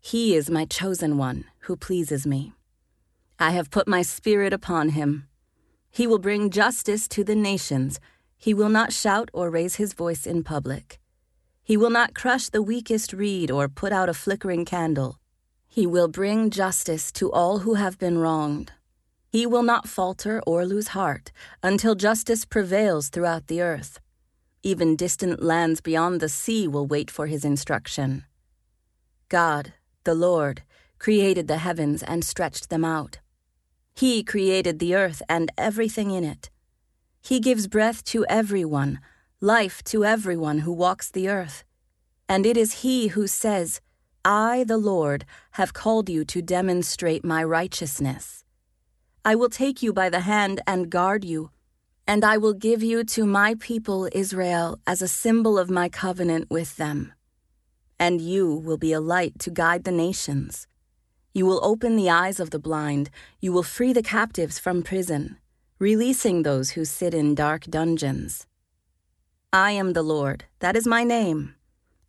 He 0.00 0.34
is 0.34 0.50
my 0.50 0.64
chosen 0.64 1.16
one, 1.16 1.44
who 1.60 1.76
pleases 1.76 2.26
me. 2.26 2.52
I 3.38 3.50
have 3.52 3.70
put 3.70 3.88
my 3.88 4.02
spirit 4.02 4.52
upon 4.52 4.90
him. 4.90 5.28
He 5.90 6.06
will 6.06 6.18
bring 6.18 6.50
justice 6.50 7.08
to 7.08 7.24
the 7.24 7.34
nations. 7.34 7.98
He 8.36 8.54
will 8.54 8.68
not 8.68 8.92
shout 8.92 9.30
or 9.32 9.50
raise 9.50 9.76
his 9.76 9.92
voice 9.92 10.26
in 10.26 10.44
public. 10.44 11.00
He 11.62 11.76
will 11.76 11.90
not 11.90 12.14
crush 12.14 12.48
the 12.48 12.62
weakest 12.62 13.12
reed 13.12 13.50
or 13.50 13.68
put 13.68 13.92
out 13.92 14.08
a 14.08 14.14
flickering 14.14 14.64
candle. 14.64 15.18
He 15.68 15.86
will 15.86 16.08
bring 16.08 16.50
justice 16.50 17.12
to 17.12 17.30
all 17.30 17.60
who 17.60 17.74
have 17.74 17.98
been 17.98 18.18
wronged. 18.18 18.72
He 19.28 19.46
will 19.46 19.62
not 19.62 19.88
falter 19.88 20.42
or 20.46 20.66
lose 20.66 20.88
heart 20.88 21.30
until 21.62 21.94
justice 21.94 22.44
prevails 22.44 23.08
throughout 23.08 23.46
the 23.46 23.62
earth. 23.62 24.00
Even 24.62 24.96
distant 24.96 25.42
lands 25.42 25.80
beyond 25.80 26.20
the 26.20 26.28
sea 26.28 26.66
will 26.66 26.86
wait 26.86 27.10
for 27.10 27.26
his 27.26 27.44
instruction. 27.44 28.24
God, 29.28 29.74
the 30.02 30.14
Lord, 30.14 30.62
created 31.00 31.48
the 31.48 31.58
heavens 31.58 32.04
and 32.04 32.24
stretched 32.24 32.70
them 32.70 32.84
out. 32.84 33.18
He 33.96 34.22
created 34.22 34.78
the 34.78 34.94
earth 34.94 35.20
and 35.28 35.50
everything 35.58 36.12
in 36.12 36.22
it. 36.22 36.50
He 37.20 37.40
gives 37.40 37.66
breath 37.66 38.04
to 38.04 38.24
everyone, 38.28 39.00
life 39.40 39.82
to 39.86 40.04
everyone 40.04 40.60
who 40.60 40.72
walks 40.72 41.10
the 41.10 41.28
earth. 41.28 41.64
And 42.28 42.46
it 42.46 42.56
is 42.56 42.82
He 42.82 43.08
who 43.08 43.26
says, 43.26 43.80
I, 44.24 44.62
the 44.62 44.78
Lord, 44.78 45.24
have 45.52 45.72
called 45.72 46.08
you 46.08 46.24
to 46.26 46.40
demonstrate 46.40 47.24
my 47.24 47.42
righteousness. 47.42 48.44
I 49.24 49.34
will 49.34 49.50
take 49.50 49.82
you 49.82 49.92
by 49.92 50.08
the 50.08 50.20
hand 50.20 50.60
and 50.68 50.88
guard 50.88 51.24
you 51.24 51.50
and 52.10 52.24
I 52.24 52.38
will 52.38 52.54
give 52.54 52.82
you 52.82 53.04
to 53.04 53.24
my 53.24 53.54
people 53.60 54.08
Israel 54.10 54.80
as 54.84 55.00
a 55.00 55.06
symbol 55.06 55.56
of 55.56 55.70
my 55.70 55.88
covenant 55.88 56.50
with 56.50 56.76
them. 56.76 57.12
And 58.00 58.20
you 58.20 58.52
will 58.52 58.78
be 58.78 58.92
a 58.92 59.00
light 59.00 59.38
to 59.38 59.50
guide 59.52 59.84
the 59.84 59.92
nations. 59.92 60.66
You 61.32 61.46
will 61.46 61.60
open 61.64 61.96
the 61.96 62.10
eyes 62.10 62.40
of 62.40 62.50
the 62.50 62.58
blind, 62.58 63.10
you 63.40 63.52
will 63.52 63.62
free 63.62 63.92
the 63.92 64.02
captives 64.02 64.58
from 64.58 64.82
prison, 64.82 65.38
releasing 65.78 66.42
those 66.42 66.70
who 66.70 66.84
sit 66.84 67.14
in 67.14 67.34
dark 67.34 67.64
dungeons. 67.64 68.46
I 69.52 69.72
am 69.72 69.92
the 69.92 70.02
Lord, 70.02 70.44
that 70.58 70.76
is 70.76 70.86
my 70.86 71.04
name. 71.04 71.54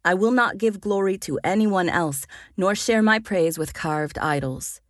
I 0.04 0.14
will 0.14 0.32
not 0.32 0.58
give 0.58 0.82
glory 0.82 1.18
to 1.20 1.40
anyone 1.44 1.90
else, 1.90 2.26
nor 2.58 2.74
share 2.74 3.02
my 3.02 3.20
praise 3.20 3.58
with 3.58 3.74
carved 3.74 4.18
idols. 4.18 4.82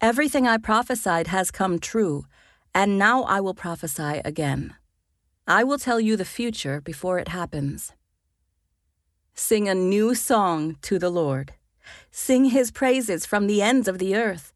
Everything 0.00 0.46
I 0.46 0.58
prophesied 0.58 1.28
has 1.28 1.50
come 1.50 1.78
true 1.78 2.26
and 2.74 2.98
now 2.98 3.22
I 3.22 3.40
will 3.40 3.54
prophesy 3.54 4.20
again. 4.24 4.74
I 5.46 5.62
will 5.62 5.78
tell 5.78 6.00
you 6.00 6.16
the 6.16 6.24
future 6.24 6.80
before 6.80 7.18
it 7.18 7.28
happens. 7.28 7.92
Sing 9.34 9.68
a 9.68 9.74
new 9.74 10.14
song 10.14 10.76
to 10.82 10.98
the 10.98 11.10
Lord. 11.10 11.54
Sing 12.10 12.46
his 12.46 12.70
praises 12.70 13.26
from 13.26 13.46
the 13.46 13.62
ends 13.62 13.88
of 13.88 13.98
the 13.98 14.14
earth. 14.14 14.52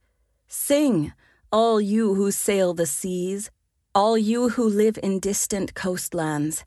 Sing, 0.47 1.12
all 1.50 1.80
you 1.80 2.14
who 2.14 2.30
sail 2.30 2.75
the 2.75 2.87
seas, 2.87 3.50
all 3.94 4.16
you 4.16 4.50
who 4.50 4.68
live 4.68 4.99
in 5.02 5.18
distant 5.18 5.75
coastlands. 5.75 6.64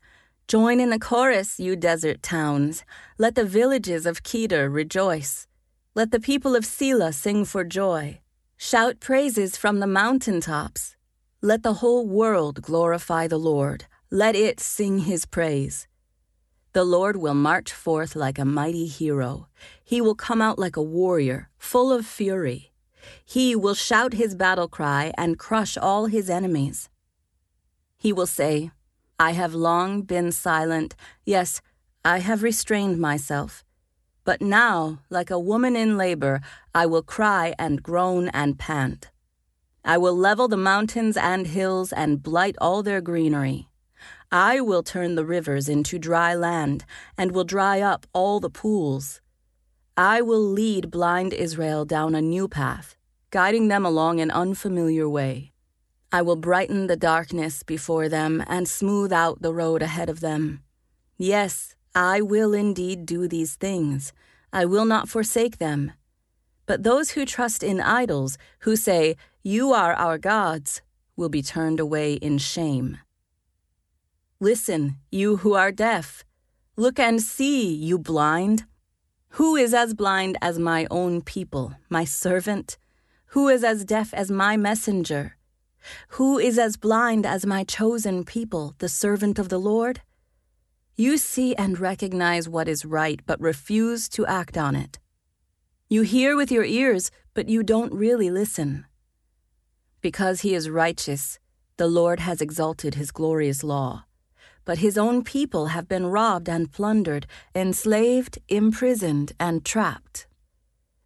Join 0.48 0.80
in 0.80 0.90
the 0.90 0.98
chorus, 0.98 1.58
you 1.58 1.76
desert 1.76 2.22
towns. 2.22 2.84
Let 3.16 3.34
the 3.34 3.44
villages 3.44 4.06
of 4.06 4.22
Kedar 4.22 4.68
rejoice. 4.68 5.46
Let 5.94 6.10
the 6.10 6.20
people 6.20 6.56
of 6.56 6.64
Sela 6.64 7.14
sing 7.14 7.44
for 7.44 7.64
joy. 7.64 8.20
Shout 8.56 9.00
praises 9.00 9.56
from 9.56 9.80
the 9.80 9.86
mountain 9.86 10.40
tops. 10.40 10.96
Let 11.40 11.62
the 11.62 11.74
whole 11.74 12.06
world 12.06 12.62
glorify 12.62 13.26
the 13.26 13.38
Lord. 13.38 13.86
Let 14.10 14.36
it 14.36 14.60
sing 14.60 15.00
his 15.00 15.26
praise. 15.26 15.88
The 16.72 16.84
Lord 16.84 17.16
will 17.16 17.34
march 17.34 17.72
forth 17.72 18.16
like 18.16 18.38
a 18.38 18.44
mighty 18.44 18.86
hero. 18.86 19.48
He 19.92 20.00
will 20.00 20.14
come 20.14 20.40
out 20.40 20.58
like 20.58 20.78
a 20.78 20.82
warrior, 20.82 21.50
full 21.58 21.92
of 21.92 22.06
fury. 22.06 22.72
He 23.26 23.54
will 23.54 23.74
shout 23.74 24.14
his 24.14 24.34
battle 24.34 24.66
cry 24.66 25.12
and 25.18 25.38
crush 25.38 25.76
all 25.76 26.06
his 26.06 26.30
enemies. 26.30 26.88
He 27.98 28.10
will 28.10 28.26
say, 28.26 28.70
I 29.18 29.32
have 29.32 29.52
long 29.54 30.00
been 30.00 30.32
silent. 30.32 30.96
Yes, 31.26 31.60
I 32.06 32.20
have 32.20 32.42
restrained 32.42 33.00
myself. 33.00 33.64
But 34.24 34.40
now, 34.40 35.00
like 35.10 35.30
a 35.30 35.38
woman 35.38 35.76
in 35.76 35.98
labor, 35.98 36.40
I 36.74 36.86
will 36.86 37.02
cry 37.02 37.54
and 37.58 37.82
groan 37.82 38.28
and 38.28 38.58
pant. 38.58 39.10
I 39.84 39.98
will 39.98 40.16
level 40.16 40.48
the 40.48 40.56
mountains 40.56 41.18
and 41.18 41.46
hills 41.46 41.92
and 41.92 42.22
blight 42.22 42.56
all 42.62 42.82
their 42.82 43.02
greenery. 43.02 43.68
I 44.30 44.62
will 44.62 44.82
turn 44.82 45.16
the 45.16 45.26
rivers 45.26 45.68
into 45.68 45.98
dry 45.98 46.34
land 46.34 46.86
and 47.18 47.32
will 47.32 47.44
dry 47.44 47.82
up 47.82 48.06
all 48.14 48.40
the 48.40 48.48
pools. 48.48 49.20
I 49.96 50.22
will 50.22 50.40
lead 50.40 50.90
blind 50.90 51.34
Israel 51.34 51.84
down 51.84 52.14
a 52.14 52.22
new 52.22 52.48
path, 52.48 52.96
guiding 53.30 53.68
them 53.68 53.84
along 53.84 54.20
an 54.20 54.30
unfamiliar 54.30 55.06
way. 55.06 55.52
I 56.10 56.22
will 56.22 56.36
brighten 56.36 56.86
the 56.86 56.96
darkness 56.96 57.62
before 57.62 58.08
them 58.08 58.42
and 58.46 58.66
smooth 58.66 59.12
out 59.12 59.42
the 59.42 59.52
road 59.52 59.82
ahead 59.82 60.08
of 60.08 60.20
them. 60.20 60.62
Yes, 61.18 61.74
I 61.94 62.22
will 62.22 62.54
indeed 62.54 63.04
do 63.04 63.28
these 63.28 63.56
things. 63.56 64.14
I 64.50 64.64
will 64.64 64.86
not 64.86 65.10
forsake 65.10 65.58
them. 65.58 65.92
But 66.64 66.84
those 66.84 67.10
who 67.10 67.26
trust 67.26 67.62
in 67.62 67.78
idols, 67.78 68.38
who 68.60 68.76
say, 68.76 69.16
You 69.42 69.74
are 69.74 69.92
our 69.92 70.16
gods, 70.16 70.80
will 71.16 71.28
be 71.28 71.42
turned 71.42 71.80
away 71.80 72.14
in 72.14 72.38
shame. 72.38 72.96
Listen, 74.40 74.96
you 75.10 75.38
who 75.38 75.52
are 75.52 75.70
deaf. 75.70 76.24
Look 76.76 76.98
and 76.98 77.20
see, 77.20 77.74
you 77.74 77.98
blind. 77.98 78.64
Who 79.36 79.56
is 79.56 79.72
as 79.72 79.94
blind 79.94 80.36
as 80.42 80.58
my 80.58 80.86
own 80.90 81.22
people, 81.22 81.72
my 81.88 82.04
servant? 82.04 82.76
Who 83.28 83.48
is 83.48 83.64
as 83.64 83.82
deaf 83.86 84.12
as 84.12 84.30
my 84.30 84.58
messenger? 84.58 85.38
Who 86.08 86.38
is 86.38 86.58
as 86.58 86.76
blind 86.76 87.24
as 87.24 87.46
my 87.46 87.64
chosen 87.64 88.24
people, 88.24 88.74
the 88.76 88.90
servant 88.90 89.38
of 89.38 89.48
the 89.48 89.58
Lord? 89.58 90.02
You 90.96 91.16
see 91.16 91.54
and 91.54 91.80
recognize 91.80 92.46
what 92.46 92.68
is 92.68 92.84
right, 92.84 93.22
but 93.24 93.40
refuse 93.40 94.06
to 94.10 94.26
act 94.26 94.58
on 94.58 94.76
it. 94.76 94.98
You 95.88 96.02
hear 96.02 96.36
with 96.36 96.52
your 96.52 96.64
ears, 96.64 97.10
but 97.32 97.48
you 97.48 97.62
don't 97.62 97.94
really 97.94 98.28
listen. 98.30 98.84
Because 100.02 100.42
he 100.42 100.54
is 100.54 100.68
righteous, 100.68 101.38
the 101.78 101.86
Lord 101.86 102.20
has 102.20 102.42
exalted 102.42 102.96
his 102.96 103.10
glorious 103.10 103.64
law. 103.64 104.04
But 104.64 104.78
his 104.78 104.96
own 104.96 105.24
people 105.24 105.66
have 105.66 105.88
been 105.88 106.06
robbed 106.06 106.48
and 106.48 106.70
plundered, 106.70 107.26
enslaved, 107.54 108.38
imprisoned, 108.48 109.32
and 109.40 109.64
trapped. 109.64 110.26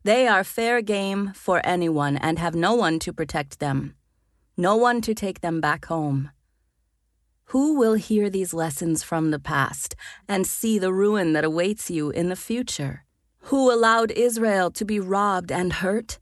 They 0.04 0.26
are 0.28 0.44
fair 0.44 0.82
game 0.82 1.32
for 1.34 1.60
anyone 1.64 2.16
and 2.16 2.38
have 2.38 2.54
no 2.54 2.74
one 2.74 2.98
to 3.00 3.12
protect 3.12 3.58
them, 3.58 3.94
no 4.56 4.76
one 4.76 5.00
to 5.02 5.14
take 5.14 5.40
them 5.40 5.60
back 5.60 5.86
home. 5.86 6.30
Who 7.50 7.78
will 7.78 7.94
hear 7.94 8.28
these 8.28 8.52
lessons 8.52 9.02
from 9.02 9.30
the 9.30 9.38
past 9.38 9.96
and 10.28 10.46
see 10.46 10.78
the 10.78 10.92
ruin 10.92 11.32
that 11.32 11.44
awaits 11.44 11.90
you 11.90 12.10
in 12.10 12.28
the 12.28 12.36
future? 12.36 13.06
who 13.46 13.72
allowed 13.72 14.10
Israel 14.10 14.72
to 14.72 14.84
be 14.84 14.98
robbed 14.98 15.52
and 15.52 15.74
hurt? 15.74 16.18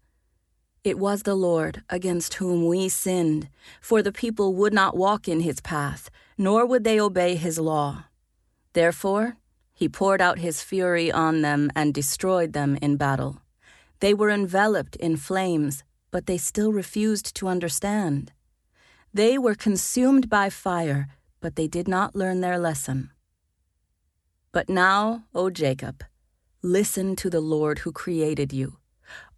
It 0.83 0.99
was 0.99 1.23
the 1.23 1.35
Lord 1.35 1.83
against 1.89 2.35
whom 2.35 2.67
we 2.67 2.91
sinned, 2.91 3.49
for 3.81 4.03
the 4.03 4.13
people 4.13 4.55
would 4.57 4.75
not 4.75 4.95
walk 4.95 5.27
in 5.27 5.41
his 5.41 5.59
path, 5.63 6.11
nor 6.37 6.67
would 6.67 6.85
they 6.85 7.01
obey 7.01 7.37
his 7.37 7.59
law. 7.59 8.05
Therefore, 8.73 9.37
he 9.73 9.89
poured 9.89 10.21
out 10.21 10.39
his 10.39 10.63
fury 10.63 11.11
on 11.11 11.43
them 11.43 11.71
and 11.75 11.93
destroyed 11.93 12.53
them 12.53 12.77
in 12.81 12.97
battle. 12.97 13.43
They 14.01 14.15
were 14.15 14.31
enveloped 14.31 14.97
in 14.97 15.17
flames, 15.17 15.85
but 16.11 16.27
they 16.27 16.39
still 16.39 16.73
refused 16.73 17.35
to 17.37 17.49
understand. 17.49 18.33
They 19.13 19.39
were 19.39 19.55
consumed 19.55 20.29
by 20.29 20.51
fire, 20.51 21.09
but 21.41 21.57
they 21.57 21.69
did 21.69 21.89
not 21.89 22.17
learn 22.17 22.41
their 22.41 22.59
lesson. 22.59 23.11
But 24.53 24.69
now, 24.69 25.25
O 25.35 25.51
Jacob, 25.51 26.05
Listen 26.65 27.15
to 27.17 27.29
the 27.29 27.43
Lord 27.43 27.81
who 27.81 27.93
created 27.93 28.51
you. 28.51 28.79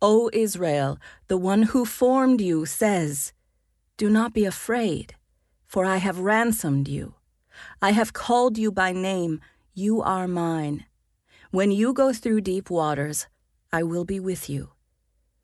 O 0.00 0.30
Israel, 0.32 0.96
the 1.26 1.36
one 1.36 1.64
who 1.64 1.84
formed 1.84 2.40
you, 2.40 2.64
says, 2.66 3.32
Do 3.96 4.08
not 4.08 4.32
be 4.32 4.44
afraid, 4.44 5.15
for 5.76 5.84
I 5.84 5.98
have 5.98 6.20
ransomed 6.20 6.88
you. 6.88 7.16
I 7.82 7.90
have 7.90 8.14
called 8.14 8.56
you 8.56 8.72
by 8.72 8.92
name, 8.92 9.42
you 9.74 10.00
are 10.00 10.26
mine. 10.26 10.86
When 11.50 11.70
you 11.70 11.92
go 11.92 12.14
through 12.14 12.40
deep 12.40 12.70
waters, 12.70 13.26
I 13.70 13.82
will 13.82 14.06
be 14.06 14.18
with 14.18 14.48
you. 14.48 14.70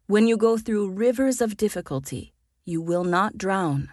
When 0.07 0.27
you 0.27 0.39
go 0.39 0.57
through 0.57 0.89
rivers 0.89 1.43
of 1.43 1.59
difficulty, 1.59 2.33
you 2.65 2.81
will 2.81 3.05
not 3.05 3.37
drown. 3.37 3.91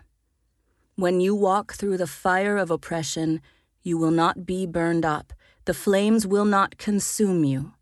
When 0.95 1.19
you 1.19 1.35
walk 1.35 1.73
through 1.73 1.97
the 1.97 2.07
fire 2.07 2.55
of 2.55 2.71
oppression, 2.71 3.41
you 3.83 3.97
will 3.97 4.15
not 4.23 4.45
be 4.45 4.65
burned 4.65 5.03
up, 5.03 5.33
the 5.65 5.73
flames 5.73 6.25
will 6.25 6.45
not 6.45 6.77
consume 6.77 7.43
you. 7.43 7.73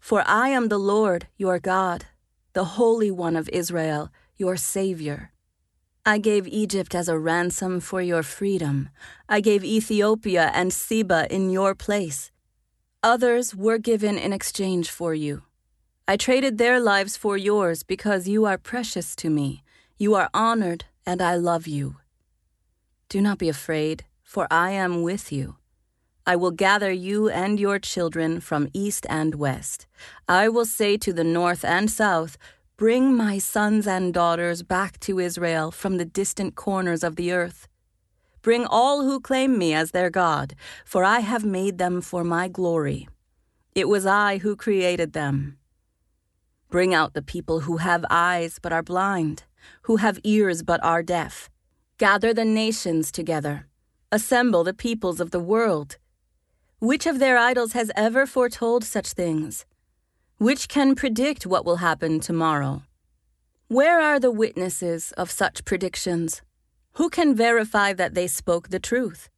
For 0.00 0.24
I 0.26 0.48
am 0.48 0.70
the 0.70 0.84
Lord 0.92 1.28
your 1.36 1.60
God, 1.60 2.06
the 2.52 2.64
Holy 2.64 3.12
One 3.12 3.36
of 3.36 3.48
Israel, 3.50 4.10
your 4.36 4.56
Savior. 4.56 5.30
I 6.08 6.18
gave 6.18 6.46
Egypt 6.46 6.94
as 6.94 7.08
a 7.08 7.18
ransom 7.18 7.80
for 7.80 8.00
your 8.00 8.22
freedom. 8.22 8.90
I 9.28 9.40
gave 9.40 9.64
Ethiopia 9.64 10.52
and 10.54 10.72
Seba 10.72 11.26
in 11.34 11.50
your 11.50 11.74
place. 11.74 12.30
Others 13.02 13.56
were 13.56 13.78
given 13.78 14.16
in 14.16 14.32
exchange 14.32 14.88
for 14.88 15.14
you. 15.14 15.42
I 16.06 16.16
traded 16.16 16.58
their 16.58 16.78
lives 16.78 17.16
for 17.16 17.36
yours 17.36 17.82
because 17.82 18.28
you 18.28 18.44
are 18.44 18.56
precious 18.56 19.16
to 19.16 19.28
me. 19.28 19.64
You 19.98 20.14
are 20.14 20.30
honored, 20.32 20.84
and 21.04 21.20
I 21.20 21.34
love 21.34 21.66
you. 21.66 21.96
Do 23.08 23.20
not 23.20 23.38
be 23.38 23.48
afraid, 23.48 24.04
for 24.22 24.46
I 24.48 24.70
am 24.70 25.02
with 25.02 25.32
you. 25.32 25.56
I 26.24 26.36
will 26.36 26.52
gather 26.52 26.92
you 26.92 27.28
and 27.28 27.58
your 27.58 27.80
children 27.80 28.38
from 28.40 28.68
east 28.72 29.06
and 29.08 29.34
west. 29.34 29.86
I 30.28 30.48
will 30.48 30.66
say 30.66 30.96
to 30.98 31.12
the 31.12 31.24
north 31.24 31.64
and 31.64 31.90
south, 31.90 32.38
Bring 32.78 33.14
my 33.14 33.38
sons 33.38 33.86
and 33.86 34.12
daughters 34.12 34.62
back 34.62 35.00
to 35.00 35.18
Israel 35.18 35.70
from 35.70 35.96
the 35.96 36.04
distant 36.04 36.56
corners 36.56 37.02
of 37.02 37.16
the 37.16 37.32
earth. 37.32 37.68
Bring 38.42 38.66
all 38.66 39.02
who 39.02 39.18
claim 39.18 39.56
me 39.56 39.72
as 39.72 39.92
their 39.92 40.10
God, 40.10 40.54
for 40.84 41.02
I 41.02 41.20
have 41.20 41.42
made 41.42 41.78
them 41.78 42.02
for 42.02 42.22
my 42.22 42.48
glory. 42.48 43.08
It 43.74 43.88
was 43.88 44.04
I 44.04 44.36
who 44.36 44.56
created 44.56 45.14
them. 45.14 45.56
Bring 46.68 46.92
out 46.92 47.14
the 47.14 47.22
people 47.22 47.60
who 47.60 47.78
have 47.78 48.04
eyes 48.10 48.58
but 48.60 48.74
are 48.74 48.82
blind, 48.82 49.44
who 49.84 49.96
have 49.96 50.20
ears 50.22 50.62
but 50.62 50.84
are 50.84 51.02
deaf. 51.02 51.48
Gather 51.96 52.34
the 52.34 52.44
nations 52.44 53.10
together. 53.10 53.68
Assemble 54.12 54.64
the 54.64 54.74
peoples 54.74 55.18
of 55.18 55.30
the 55.30 55.40
world. 55.40 55.96
Which 56.78 57.06
of 57.06 57.20
their 57.20 57.38
idols 57.38 57.72
has 57.72 57.90
ever 57.96 58.26
foretold 58.26 58.84
such 58.84 59.14
things? 59.14 59.64
Which 60.38 60.68
can 60.68 60.94
predict 60.94 61.46
what 61.46 61.64
will 61.64 61.76
happen 61.76 62.20
tomorrow? 62.20 62.82
Where 63.68 64.00
are 64.00 64.20
the 64.20 64.30
witnesses 64.30 65.12
of 65.12 65.30
such 65.30 65.64
predictions? 65.64 66.42
Who 66.96 67.08
can 67.08 67.34
verify 67.34 67.94
that 67.94 68.12
they 68.12 68.26
spoke 68.26 68.68
the 68.68 68.78
truth? 68.78 69.30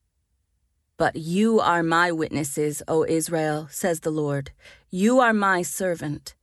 But 0.97 1.14
you 1.14 1.61
are 1.61 1.85
my 1.85 2.11
witnesses, 2.11 2.83
O 2.88 3.05
Israel, 3.05 3.69
says 3.71 4.00
the 4.00 4.11
Lord. 4.11 4.50
You 4.90 5.21
are 5.21 5.33
my 5.33 5.62
servant. 5.62 6.35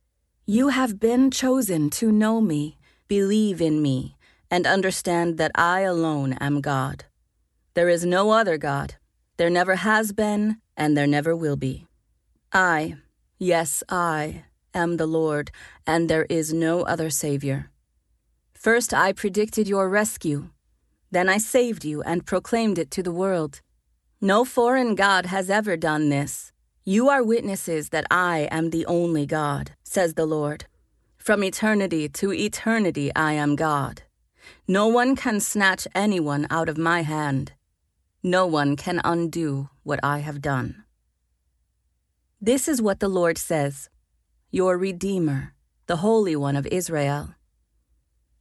You 0.46 0.68
have 0.68 0.98
been 0.98 1.30
chosen 1.30 1.90
to 1.90 2.10
know 2.10 2.40
me, 2.40 2.78
believe 3.08 3.60
in 3.60 3.82
me, 3.82 4.16
and 4.50 4.66
understand 4.66 5.36
that 5.36 5.52
I 5.54 5.80
alone 5.80 6.32
am 6.40 6.62
God. 6.62 7.04
There 7.74 7.90
is 7.90 8.06
no 8.06 8.30
other 8.30 8.56
God. 8.56 8.94
There 9.36 9.50
never 9.50 9.76
has 9.76 10.12
been, 10.12 10.62
and 10.78 10.96
there 10.96 11.06
never 11.06 11.36
will 11.36 11.56
be. 11.56 11.86
I, 12.54 12.96
yes, 13.38 13.82
I, 13.88 14.44
am 14.74 14.96
the 14.96 15.06
Lord, 15.06 15.50
and 15.86 16.08
there 16.08 16.26
is 16.28 16.52
no 16.52 16.82
other 16.82 17.10
Savior. 17.10 17.70
First 18.52 18.92
I 18.92 19.12
predicted 19.12 19.68
your 19.68 19.88
rescue. 19.88 20.50
Then 21.10 21.28
I 21.28 21.38
saved 21.38 21.84
you 21.84 22.02
and 22.02 22.26
proclaimed 22.26 22.78
it 22.78 22.90
to 22.92 23.02
the 23.02 23.12
world. 23.12 23.60
No 24.20 24.44
foreign 24.44 24.94
God 24.94 25.26
has 25.26 25.50
ever 25.50 25.76
done 25.76 26.08
this. 26.08 26.52
You 26.84 27.08
are 27.08 27.22
witnesses 27.22 27.90
that 27.90 28.06
I 28.10 28.48
am 28.50 28.70
the 28.70 28.86
only 28.86 29.26
God, 29.26 29.72
says 29.82 30.14
the 30.14 30.26
Lord. 30.26 30.66
From 31.16 31.42
eternity 31.42 32.08
to 32.08 32.32
eternity 32.32 33.10
I 33.14 33.32
am 33.32 33.56
God. 33.56 34.02
No 34.68 34.86
one 34.86 35.16
can 35.16 35.40
snatch 35.40 35.88
anyone 35.94 36.46
out 36.50 36.68
of 36.68 36.78
my 36.78 37.02
hand. 37.02 37.52
No 38.22 38.46
one 38.46 38.76
can 38.76 39.00
undo 39.04 39.68
what 39.82 40.00
I 40.02 40.18
have 40.20 40.40
done. 40.40 40.85
This 42.40 42.68
is 42.68 42.82
what 42.82 43.00
the 43.00 43.08
Lord 43.08 43.38
says 43.38 43.88
Your 44.50 44.76
Redeemer, 44.76 45.54
the 45.86 45.96
Holy 45.96 46.36
One 46.36 46.54
of 46.54 46.66
Israel. 46.66 47.34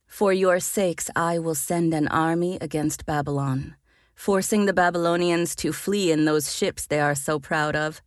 For 0.05 0.33
your 0.33 0.59
sakes 0.59 1.09
I 1.15 1.39
will 1.39 1.55
send 1.55 1.93
an 1.93 2.09
army 2.09 2.57
against 2.59 3.05
Babylon, 3.05 3.77
forcing 4.13 4.65
the 4.65 4.73
Babylonians 4.73 5.55
to 5.55 5.71
flee 5.71 6.11
in 6.11 6.25
those 6.25 6.53
ships 6.53 6.85
they 6.85 6.99
are 6.99 7.15
so 7.15 7.39
proud 7.39 7.73
of. 7.73 8.01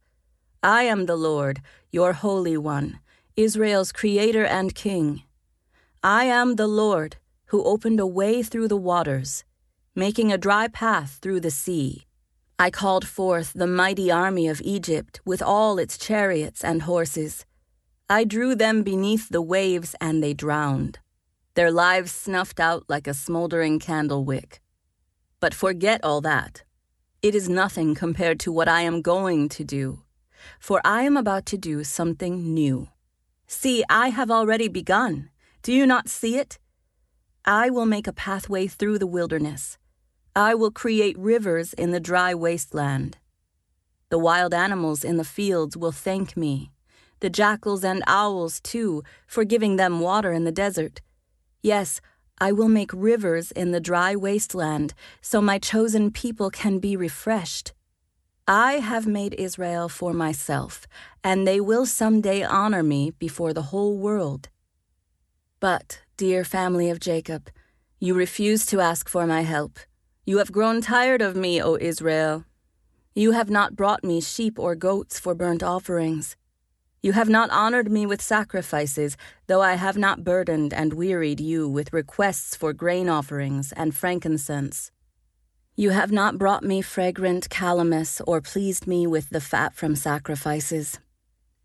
I 0.62 0.82
am 0.82 1.06
the 1.06 1.16
Lord, 1.16 1.62
your 1.90 2.12
Holy 2.12 2.58
One, 2.58 3.00
Israel's 3.34 3.90
Creator 3.90 4.44
and 4.44 4.74
King. 4.74 5.22
I 6.02 6.24
am 6.24 6.56
the 6.56 6.68
Lord, 6.68 7.16
who 7.46 7.64
opened 7.64 7.98
a 7.98 8.06
way 8.06 8.42
through 8.42 8.68
the 8.68 8.76
waters, 8.76 9.42
making 9.94 10.32
a 10.32 10.36
dry 10.36 10.68
path 10.68 11.18
through 11.22 11.40
the 11.40 11.50
sea. 11.50 12.07
I 12.58 12.70
called 12.70 13.06
forth 13.06 13.52
the 13.52 13.66
mighty 13.66 14.10
army 14.10 14.48
of 14.48 14.60
Egypt 14.62 15.20
with 15.24 15.42
all 15.42 15.78
its 15.78 15.96
chariots 15.96 16.64
and 16.64 16.82
horses. 16.82 17.46
I 18.08 18.24
drew 18.24 18.54
them 18.54 18.82
beneath 18.82 19.28
the 19.28 19.42
waves, 19.42 19.94
and 20.00 20.22
they 20.22 20.34
drowned, 20.34 20.98
their 21.54 21.70
lives 21.70 22.12
snuffed 22.12 22.58
out 22.58 22.84
like 22.88 23.06
a 23.06 23.14
smoldering 23.14 23.78
candle 23.78 24.24
wick. 24.24 24.60
But 25.40 25.54
forget 25.54 26.02
all 26.02 26.20
that. 26.22 26.64
It 27.22 27.34
is 27.34 27.48
nothing 27.48 27.94
compared 27.94 28.40
to 28.40 28.52
what 28.52 28.68
I 28.68 28.82
am 28.82 29.02
going 29.02 29.48
to 29.50 29.64
do 29.64 30.02
for 30.58 30.80
I 30.84 31.02
am 31.02 31.16
about 31.16 31.46
to 31.46 31.58
do 31.58 31.84
something 31.84 32.54
new. 32.54 32.88
See, 33.46 33.84
I 33.88 34.08
have 34.10 34.30
already 34.30 34.68
begun. 34.68 35.30
Do 35.62 35.72
you 35.72 35.86
not 35.86 36.08
see 36.08 36.36
it? 36.36 36.58
I 37.44 37.70
will 37.70 37.86
make 37.86 38.06
a 38.06 38.12
pathway 38.12 38.66
through 38.66 38.98
the 38.98 39.06
wilderness. 39.06 39.78
I 40.38 40.54
will 40.54 40.70
create 40.70 41.18
rivers 41.18 41.72
in 41.72 41.90
the 41.90 41.98
dry 41.98 42.32
wasteland. 42.32 43.18
The 44.08 44.20
wild 44.20 44.54
animals 44.54 45.02
in 45.02 45.16
the 45.16 45.24
fields 45.24 45.76
will 45.76 45.90
thank 45.90 46.36
me, 46.36 46.70
the 47.18 47.28
jackals 47.28 47.82
and 47.82 48.04
owls, 48.06 48.60
too, 48.60 49.02
for 49.26 49.42
giving 49.42 49.74
them 49.74 49.98
water 49.98 50.30
in 50.30 50.44
the 50.44 50.52
desert. 50.52 51.00
Yes, 51.60 52.00
I 52.40 52.52
will 52.52 52.68
make 52.68 52.92
rivers 52.92 53.50
in 53.50 53.72
the 53.72 53.80
dry 53.80 54.14
wasteland 54.14 54.94
so 55.20 55.40
my 55.40 55.58
chosen 55.58 56.12
people 56.12 56.50
can 56.50 56.78
be 56.78 56.96
refreshed. 56.96 57.72
I 58.46 58.74
have 58.74 59.08
made 59.08 59.34
Israel 59.34 59.88
for 59.88 60.12
myself, 60.12 60.86
and 61.24 61.48
they 61.48 61.60
will 61.60 61.84
someday 61.84 62.44
honor 62.44 62.84
me 62.84 63.10
before 63.10 63.52
the 63.52 63.72
whole 63.72 63.98
world. 63.98 64.50
But, 65.58 66.02
dear 66.16 66.44
family 66.44 66.90
of 66.90 67.00
Jacob, 67.00 67.50
you 67.98 68.14
refuse 68.14 68.64
to 68.66 68.80
ask 68.80 69.08
for 69.08 69.26
my 69.26 69.40
help. 69.40 69.80
You 70.28 70.36
have 70.36 70.52
grown 70.52 70.82
tired 70.82 71.22
of 71.22 71.36
me, 71.36 71.62
O 71.62 71.78
Israel. 71.80 72.44
You 73.14 73.30
have 73.32 73.48
not 73.48 73.74
brought 73.74 74.04
me 74.04 74.20
sheep 74.20 74.58
or 74.58 74.74
goats 74.74 75.18
for 75.18 75.34
burnt 75.34 75.62
offerings. 75.62 76.36
You 77.00 77.12
have 77.12 77.30
not 77.30 77.48
honored 77.48 77.90
me 77.90 78.04
with 78.04 78.20
sacrifices, 78.20 79.16
though 79.46 79.62
I 79.62 79.76
have 79.76 79.96
not 79.96 80.24
burdened 80.24 80.74
and 80.74 80.92
wearied 80.92 81.40
you 81.40 81.66
with 81.66 81.94
requests 81.94 82.54
for 82.54 82.74
grain 82.74 83.08
offerings 83.08 83.72
and 83.72 83.96
frankincense. 83.96 84.90
You 85.76 85.92
have 85.92 86.12
not 86.12 86.36
brought 86.36 86.62
me 86.62 86.82
fragrant 86.82 87.48
calamus 87.48 88.20
or 88.26 88.42
pleased 88.42 88.86
me 88.86 89.06
with 89.06 89.30
the 89.30 89.40
fat 89.40 89.74
from 89.74 89.96
sacrifices. 89.96 90.98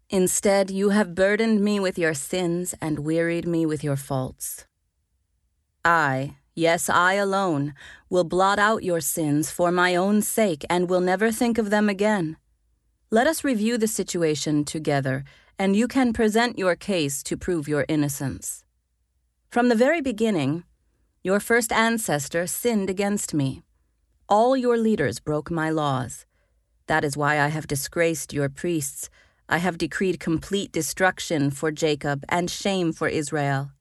Instead, 0.09 0.71
you 0.71 0.91
have 0.91 1.15
burdened 1.15 1.59
me 1.59 1.81
with 1.81 1.99
your 1.99 2.13
sins 2.13 2.73
and 2.79 2.99
wearied 2.99 3.45
me 3.45 3.65
with 3.65 3.83
your 3.83 3.97
faults. 3.97 4.65
I, 5.83 6.37
yes, 6.55 6.89
I 6.89 7.13
alone, 7.13 7.73
will 8.09 8.23
blot 8.23 8.59
out 8.59 8.83
your 8.83 9.01
sins 9.01 9.49
for 9.49 9.71
my 9.71 9.95
own 9.95 10.21
sake 10.21 10.65
and 10.69 10.89
will 10.89 11.01
never 11.01 11.31
think 11.31 11.57
of 11.57 11.69
them 11.69 11.89
again. 11.89 12.37
Let 13.09 13.27
us 13.27 13.43
review 13.43 13.77
the 13.77 13.87
situation 13.87 14.65
together, 14.65 15.23
and 15.59 15.75
you 15.75 15.87
can 15.87 16.13
present 16.13 16.57
your 16.57 16.75
case 16.75 17.21
to 17.23 17.37
prove 17.37 17.67
your 17.67 17.85
innocence. 17.87 18.63
From 19.49 19.69
the 19.69 19.75
very 19.75 20.01
beginning, 20.01 20.63
your 21.23 21.39
first 21.39 21.71
ancestor 21.71 22.47
sinned 22.47 22.89
against 22.89 23.33
me. 23.33 23.61
All 24.27 24.57
your 24.57 24.77
leaders 24.77 25.19
broke 25.19 25.51
my 25.51 25.69
laws. 25.69 26.25
That 26.87 27.03
is 27.03 27.15
why 27.15 27.39
I 27.39 27.47
have 27.49 27.67
disgraced 27.67 28.33
your 28.33 28.49
priests. 28.49 29.09
I 29.47 29.59
have 29.59 29.77
decreed 29.77 30.19
complete 30.19 30.71
destruction 30.71 31.51
for 31.51 31.71
Jacob 31.71 32.25
and 32.29 32.49
shame 32.49 32.91
for 32.91 33.07
Israel. 33.07 33.71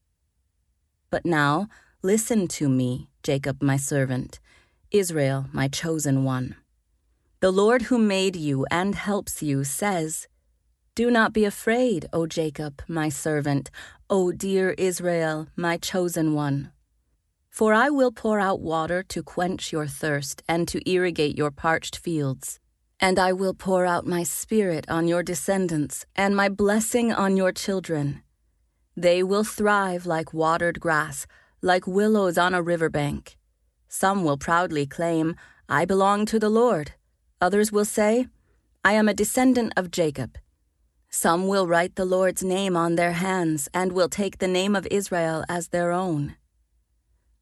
But 1.10 1.24
now, 1.24 1.68
listen 2.04 2.48
to 2.48 2.68
me, 2.68 3.08
Jacob, 3.22 3.62
my 3.62 3.76
servant, 3.76 4.40
Israel, 4.90 5.46
my 5.52 5.68
chosen 5.68 6.24
one. 6.24 6.56
The 7.38 7.52
Lord 7.52 7.82
who 7.82 7.98
made 7.98 8.34
you 8.34 8.66
and 8.72 8.94
helps 8.96 9.40
you 9.40 9.62
says, 9.62 10.26
Do 10.96 11.12
not 11.12 11.32
be 11.32 11.44
afraid, 11.44 12.06
O 12.12 12.26
Jacob, 12.26 12.82
my 12.88 13.08
servant, 13.08 13.70
O 14.10 14.32
dear 14.32 14.72
Israel, 14.78 15.46
my 15.54 15.76
chosen 15.76 16.34
one. 16.34 16.72
For 17.50 17.72
I 17.72 17.88
will 17.88 18.10
pour 18.10 18.40
out 18.40 18.60
water 18.60 19.04
to 19.04 19.22
quench 19.22 19.72
your 19.72 19.86
thirst 19.86 20.42
and 20.48 20.66
to 20.68 20.90
irrigate 20.90 21.38
your 21.38 21.52
parched 21.52 21.96
fields. 21.96 22.58
And 22.98 23.18
I 23.18 23.32
will 23.32 23.54
pour 23.54 23.86
out 23.86 24.06
my 24.06 24.24
spirit 24.24 24.88
on 24.88 25.06
your 25.06 25.22
descendants 25.22 26.04
and 26.16 26.34
my 26.34 26.48
blessing 26.48 27.12
on 27.12 27.36
your 27.36 27.52
children. 27.52 28.22
They 28.96 29.22
will 29.22 29.44
thrive 29.44 30.04
like 30.04 30.34
watered 30.34 30.80
grass, 30.80 31.26
like 31.62 31.86
willows 31.86 32.36
on 32.36 32.54
a 32.54 32.62
river 32.62 32.90
bank. 32.90 33.36
Some 33.88 34.24
will 34.24 34.36
proudly 34.36 34.84
claim, 34.84 35.36
I 35.68 35.84
belong 35.84 36.26
to 36.26 36.38
the 36.38 36.50
Lord. 36.50 36.92
Others 37.40 37.70
will 37.70 37.84
say, 37.84 38.26
I 38.84 38.92
am 38.94 39.08
a 39.08 39.14
descendant 39.14 39.72
of 39.76 39.90
Jacob. 39.92 40.36
Some 41.08 41.46
will 41.46 41.66
write 41.66 41.94
the 41.94 42.04
Lord's 42.04 42.42
name 42.42 42.76
on 42.76 42.96
their 42.96 43.12
hands 43.12 43.68
and 43.72 43.92
will 43.92 44.08
take 44.08 44.38
the 44.38 44.48
name 44.48 44.74
of 44.74 44.88
Israel 44.90 45.44
as 45.48 45.68
their 45.68 45.92
own. 45.92 46.36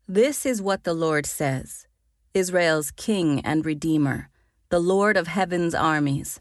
This 0.07 0.45
is 0.45 0.61
what 0.61 0.85
the 0.85 0.93
Lord 0.93 1.25
says 1.25 1.87
Israel's 2.35 2.91
King 2.91 3.41
and 3.41 3.65
Redeemer, 3.65 4.29
the 4.69 4.81
Lord 4.81 5.17
of 5.17 5.29
heaven's 5.29 5.75
armies. 5.75 6.41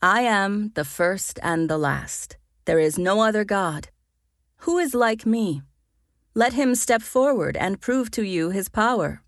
I 0.00 0.22
am 0.22 0.72
the 0.74 0.84
first 0.84 1.40
and 1.42 1.68
the 1.68 1.78
last. 1.78 2.36
There 2.66 2.78
is 2.78 2.98
no 2.98 3.22
other 3.22 3.44
God. 3.44 3.88
Who 4.58 4.78
is 4.78 4.94
like 4.94 5.26
me? 5.26 5.62
Let 6.34 6.54
him 6.54 6.74
step 6.74 7.02
forward 7.02 7.58
and 7.58 7.80
prove 7.80 8.10
to 8.12 8.22
you 8.22 8.48
his 8.48 8.70
power. 8.70 9.22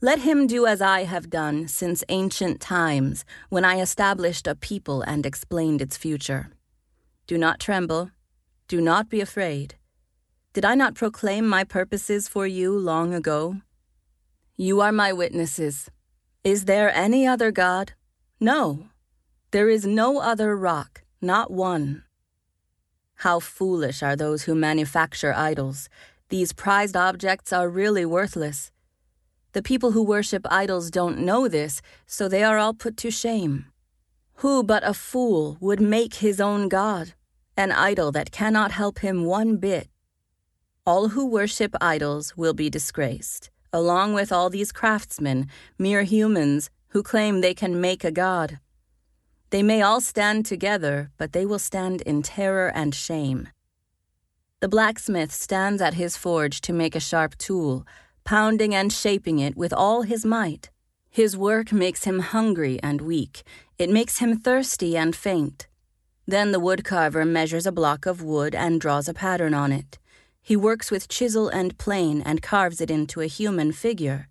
Let 0.00 0.20
him 0.20 0.46
do 0.46 0.66
as 0.66 0.80
I 0.80 1.04
have 1.04 1.28
done 1.28 1.68
since 1.68 2.02
ancient 2.08 2.60
times, 2.62 3.26
when 3.50 3.64
I 3.64 3.80
established 3.80 4.46
a 4.46 4.54
people 4.54 5.02
and 5.02 5.26
explained 5.26 5.82
its 5.82 5.98
future. 5.98 6.48
Do 7.26 7.36
not 7.36 7.60
tremble. 7.60 8.10
Do 8.68 8.80
not 8.80 9.10
be 9.10 9.20
afraid. 9.20 9.74
Did 10.54 10.64
I 10.64 10.74
not 10.74 10.94
proclaim 10.94 11.46
my 11.46 11.62
purposes 11.62 12.26
for 12.26 12.46
you 12.46 12.76
long 12.78 13.12
ago? 13.12 13.56
You 14.56 14.80
are 14.80 14.92
my 14.92 15.12
witnesses. 15.12 15.90
Is 16.42 16.64
there 16.64 16.94
any 16.94 17.26
other 17.26 17.50
God? 17.50 17.92
No. 18.40 18.88
There 19.50 19.68
is 19.68 19.84
no 19.84 20.20
other 20.20 20.56
rock, 20.56 21.02
not 21.20 21.50
one. 21.50 22.04
How 23.16 23.40
foolish 23.40 24.02
are 24.02 24.16
those 24.16 24.44
who 24.44 24.54
manufacture 24.54 25.34
idols 25.34 25.88
these 26.34 26.52
prized 26.52 26.96
objects 26.96 27.52
are 27.52 27.68
really 27.68 28.04
worthless. 28.04 28.72
The 29.52 29.62
people 29.62 29.92
who 29.92 30.02
worship 30.02 30.44
idols 30.50 30.90
don't 30.90 31.20
know 31.20 31.46
this, 31.46 31.80
so 32.08 32.26
they 32.26 32.42
are 32.42 32.58
all 32.58 32.74
put 32.74 32.96
to 32.96 33.10
shame. 33.12 33.66
Who 34.42 34.64
but 34.64 34.82
a 34.84 34.94
fool 34.94 35.56
would 35.60 35.80
make 35.80 36.14
his 36.14 36.40
own 36.40 36.68
God, 36.68 37.14
an 37.56 37.70
idol 37.70 38.10
that 38.10 38.32
cannot 38.32 38.72
help 38.72 38.98
him 38.98 39.26
one 39.26 39.58
bit? 39.58 39.86
All 40.84 41.10
who 41.10 41.24
worship 41.24 41.72
idols 41.80 42.36
will 42.36 42.52
be 42.52 42.68
disgraced, 42.68 43.50
along 43.72 44.14
with 44.14 44.32
all 44.32 44.50
these 44.50 44.72
craftsmen, 44.72 45.46
mere 45.78 46.02
humans, 46.02 46.68
who 46.88 47.04
claim 47.04 47.42
they 47.42 47.54
can 47.54 47.80
make 47.80 48.02
a 48.02 48.10
god. 48.10 48.58
They 49.50 49.62
may 49.62 49.82
all 49.82 50.00
stand 50.00 50.46
together, 50.46 51.12
but 51.16 51.32
they 51.32 51.46
will 51.46 51.60
stand 51.60 52.00
in 52.00 52.22
terror 52.22 52.72
and 52.74 52.92
shame. 52.92 53.53
The 54.64 54.76
blacksmith 54.76 55.30
stands 55.30 55.82
at 55.82 55.92
his 55.92 56.16
forge 56.16 56.62
to 56.62 56.72
make 56.72 56.96
a 56.96 56.98
sharp 56.98 57.36
tool, 57.36 57.86
pounding 58.24 58.74
and 58.74 58.90
shaping 58.90 59.38
it 59.38 59.58
with 59.58 59.74
all 59.74 60.00
his 60.00 60.24
might. 60.24 60.70
His 61.10 61.36
work 61.36 61.70
makes 61.70 62.04
him 62.04 62.20
hungry 62.20 62.80
and 62.82 63.02
weak, 63.02 63.42
it 63.78 63.90
makes 63.90 64.20
him 64.20 64.38
thirsty 64.38 64.96
and 64.96 65.14
faint. 65.14 65.66
Then 66.26 66.52
the 66.52 66.60
woodcarver 66.60 67.28
measures 67.28 67.66
a 67.66 67.72
block 67.72 68.06
of 68.06 68.22
wood 68.22 68.54
and 68.54 68.80
draws 68.80 69.06
a 69.06 69.12
pattern 69.12 69.52
on 69.52 69.70
it. 69.70 69.98
He 70.40 70.56
works 70.56 70.90
with 70.90 71.08
chisel 71.08 71.50
and 71.50 71.76
plane 71.76 72.22
and 72.22 72.40
carves 72.40 72.80
it 72.80 72.90
into 72.90 73.20
a 73.20 73.26
human 73.26 73.70
figure. 73.70 74.30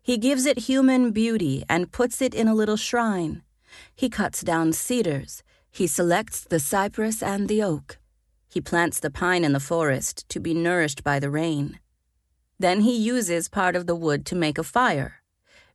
He 0.00 0.16
gives 0.16 0.46
it 0.46 0.60
human 0.70 1.10
beauty 1.10 1.62
and 1.68 1.92
puts 1.92 2.22
it 2.22 2.34
in 2.34 2.48
a 2.48 2.54
little 2.54 2.78
shrine. 2.78 3.42
He 3.94 4.08
cuts 4.08 4.40
down 4.40 4.72
cedars. 4.72 5.42
He 5.70 5.86
selects 5.86 6.40
the 6.40 6.58
cypress 6.58 7.22
and 7.22 7.50
the 7.50 7.62
oak. 7.62 7.98
He 8.48 8.60
plants 8.60 9.00
the 9.00 9.10
pine 9.10 9.44
in 9.44 9.52
the 9.52 9.60
forest 9.60 10.28
to 10.30 10.40
be 10.40 10.54
nourished 10.54 11.04
by 11.04 11.18
the 11.18 11.30
rain. 11.30 11.78
Then 12.58 12.80
he 12.80 12.96
uses 12.96 13.48
part 13.48 13.76
of 13.76 13.86
the 13.86 13.94
wood 13.94 14.26
to 14.26 14.34
make 14.34 14.58
a 14.58 14.64
fire. 14.64 15.22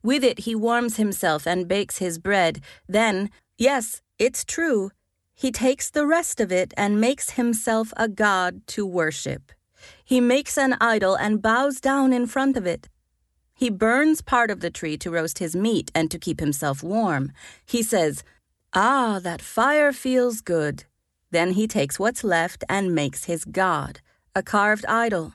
With 0.02 0.24
it 0.24 0.40
he 0.40 0.56
warms 0.56 0.98
himself 0.98 1.48
and 1.48 1.68
bakes 1.68 2.00
his 2.00 2.20
bread. 2.20 2.62
Then, 2.88 3.30
yes, 3.58 4.02
it's 4.20 4.44
true, 4.44 4.92
he 5.34 5.52
takes 5.52 5.90
the 5.90 6.06
rest 6.06 6.40
of 6.40 6.52
it 6.52 6.74
and 6.78 7.02
makes 7.02 7.32
himself 7.32 7.94
a 7.98 8.08
god 8.08 8.66
to 8.68 8.86
worship. 8.86 9.52
He 10.04 10.22
makes 10.22 10.58
an 10.58 10.76
idol 10.80 11.16
and 11.16 11.42
bows 11.42 11.80
down 11.82 12.14
in 12.14 12.28
front 12.28 12.56
of 12.56 12.66
it. 12.66 12.90
He 13.56 13.70
burns 13.70 14.22
part 14.22 14.50
of 14.52 14.60
the 14.62 14.72
tree 14.72 14.98
to 14.98 15.12
roast 15.12 15.40
his 15.40 15.56
meat 15.56 15.92
and 15.94 16.10
to 16.12 16.20
keep 16.20 16.40
himself 16.40 16.84
warm. 16.84 17.32
He 17.66 17.84
says, 17.84 18.24
Ah, 18.74 19.20
that 19.22 19.42
fire 19.42 19.92
feels 19.92 20.42
good. 20.42 20.86
Then 21.34 21.54
he 21.54 21.66
takes 21.68 21.98
what's 21.98 22.24
left 22.24 22.64
and 22.70 22.94
makes 22.94 23.26
his 23.26 23.44
god, 23.44 24.02
a 24.36 24.44
carved 24.44 24.86
idol. 24.86 25.34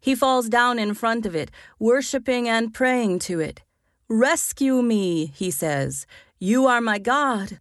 He 0.00 0.16
falls 0.16 0.48
down 0.48 0.80
in 0.80 0.94
front 0.94 1.24
of 1.26 1.36
it, 1.36 1.52
worshipping 1.78 2.48
and 2.48 2.74
praying 2.74 3.20
to 3.20 3.38
it. 3.38 3.62
Rescue 4.08 4.82
me, 4.82 5.26
he 5.26 5.52
says. 5.52 6.06
You 6.40 6.66
are 6.66 6.80
my 6.80 6.98
God. 6.98 7.60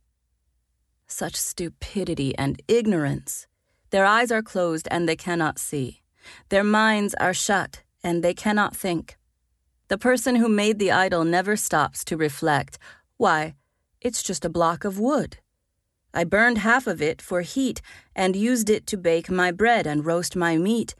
Such 1.05 1.35
stupidity 1.35 2.35
and 2.35 2.59
ignorance. 2.67 3.45
Their 3.91 4.05
eyes 4.05 4.31
are 4.31 4.41
closed 4.41 4.87
and 4.89 5.07
they 5.07 5.15
cannot 5.15 5.59
see. 5.59 6.01
Their 6.49 6.63
minds 6.63 7.13
are 7.19 7.33
shut 7.33 7.83
and 8.03 8.23
they 8.23 8.33
cannot 8.33 8.75
think. 8.75 9.17
The 9.87 9.99
person 9.99 10.37
who 10.37 10.49
made 10.49 10.79
the 10.79 10.91
idol 10.91 11.23
never 11.23 11.55
stops 11.55 12.03
to 12.05 12.17
reflect 12.17 12.79
why, 13.17 13.53
it's 14.01 14.23
just 14.23 14.45
a 14.45 14.49
block 14.49 14.83
of 14.83 14.99
wood. 14.99 15.37
I 16.17 16.23
burned 16.23 16.57
half 16.57 16.87
of 16.87 16.99
it 16.99 17.21
for 17.21 17.41
heat 17.41 17.79
and 18.15 18.35
used 18.35 18.71
it 18.71 18.87
to 18.87 18.97
bake 18.97 19.29
my 19.29 19.51
bread 19.51 19.85
and 19.85 20.03
roast 20.03 20.35
my 20.35 20.57
meat. 20.57 20.95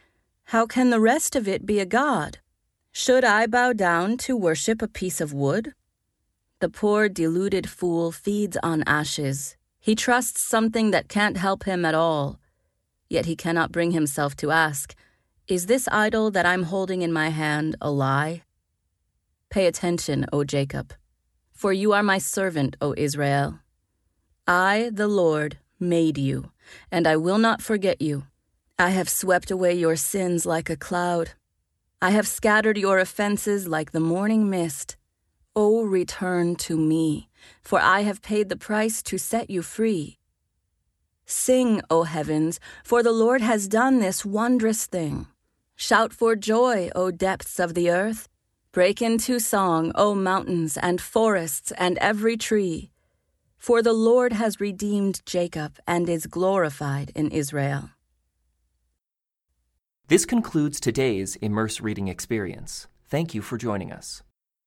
How 0.53 0.67
can 0.67 0.91
the 0.91 0.99
rest 0.99 1.35
of 1.35 1.47
it 1.47 1.65
be 1.65 1.79
a 1.79 1.87
god? 1.87 2.37
Should 2.91 3.23
I 3.23 3.47
bow 3.47 3.73
down 3.73 4.17
to 4.17 4.37
worship 4.37 4.79
a 4.79 4.87
piece 4.87 5.19
of 5.19 5.33
wood? 5.33 5.73
The 6.59 6.69
poor 6.69 7.09
deluded 7.09 7.67
fool 7.67 8.11
feeds 8.11 8.57
on 8.61 8.83
ashes. 8.85 9.57
He 9.79 9.95
trusts 9.95 10.41
something 10.41 10.91
that 10.91 11.09
can't 11.09 11.37
help 11.37 11.63
him 11.63 11.83
at 11.83 11.95
all. 11.95 12.39
Yet 13.09 13.25
he 13.25 13.35
cannot 13.35 13.71
bring 13.71 13.93
himself 13.93 14.35
to 14.35 14.51
ask, 14.51 14.93
Is 15.47 15.65
this 15.65 15.87
idol 15.91 16.29
that 16.29 16.45
I'm 16.45 16.69
holding 16.73 17.01
in 17.01 17.11
my 17.11 17.29
hand 17.29 17.75
a 17.81 17.89
lie? 17.89 18.43
Pay 19.49 19.65
attention, 19.65 20.27
O 20.31 20.43
Jacob, 20.43 20.93
for 21.53 21.73
you 21.73 21.91
are 21.93 22.03
my 22.03 22.19
servant, 22.19 22.77
O 22.79 22.93
Israel. 22.95 23.61
I, 24.49 24.91
the 24.93 25.09
Lord, 25.09 25.57
made 25.77 26.17
you, 26.17 26.51
and 26.89 27.05
I 27.05 27.17
will 27.17 27.37
not 27.37 27.61
forget 27.61 28.01
you. 28.01 28.27
I 28.79 28.91
have 28.91 29.09
swept 29.09 29.51
away 29.51 29.73
your 29.73 29.97
sins 29.97 30.45
like 30.45 30.69
a 30.69 30.77
cloud. 30.77 31.31
I 32.01 32.11
have 32.11 32.27
scattered 32.27 32.77
your 32.77 32.97
offenses 32.97 33.67
like 33.67 33.91
the 33.91 33.99
morning 33.99 34.49
mist. 34.49 34.95
O 35.53 35.83
return 35.83 36.55
to 36.57 36.77
me, 36.77 37.27
for 37.61 37.81
I 37.81 38.01
have 38.01 38.21
paid 38.21 38.47
the 38.47 38.55
price 38.55 39.03
to 39.03 39.17
set 39.17 39.49
you 39.49 39.61
free. 39.61 40.17
Sing, 41.25 41.81
O 41.89 42.03
heavens, 42.03 42.61
for 42.85 43.03
the 43.03 43.11
Lord 43.11 43.41
has 43.41 43.67
done 43.67 43.99
this 43.99 44.23
wondrous 44.23 44.85
thing. 44.85 45.27
Shout 45.75 46.13
for 46.13 46.37
joy, 46.37 46.89
O 46.95 47.11
depths 47.11 47.59
of 47.59 47.73
the 47.73 47.89
earth. 47.89 48.29
Break 48.71 49.01
into 49.01 49.39
song, 49.39 49.91
O 49.95 50.15
mountains 50.15 50.77
and 50.77 51.01
forests 51.01 51.73
and 51.77 51.97
every 51.97 52.37
tree. 52.37 52.91
For 53.57 53.81
the 53.81 53.93
Lord 53.93 54.33
has 54.33 54.61
redeemed 54.61 55.21
Jacob 55.25 55.77
and 55.85 56.07
is 56.07 56.25
glorified 56.25 57.11
in 57.15 57.31
Israel. 57.31 57.89
This 60.07 60.25
concludes 60.25 60.79
today's 60.79 61.35
Immerse 61.37 61.81
Reading 61.81 62.07
Experience. 62.07 62.87
Thank 63.09 63.33
you 63.33 63.41
for 63.41 63.57
joining 63.57 63.91
us. 63.91 64.23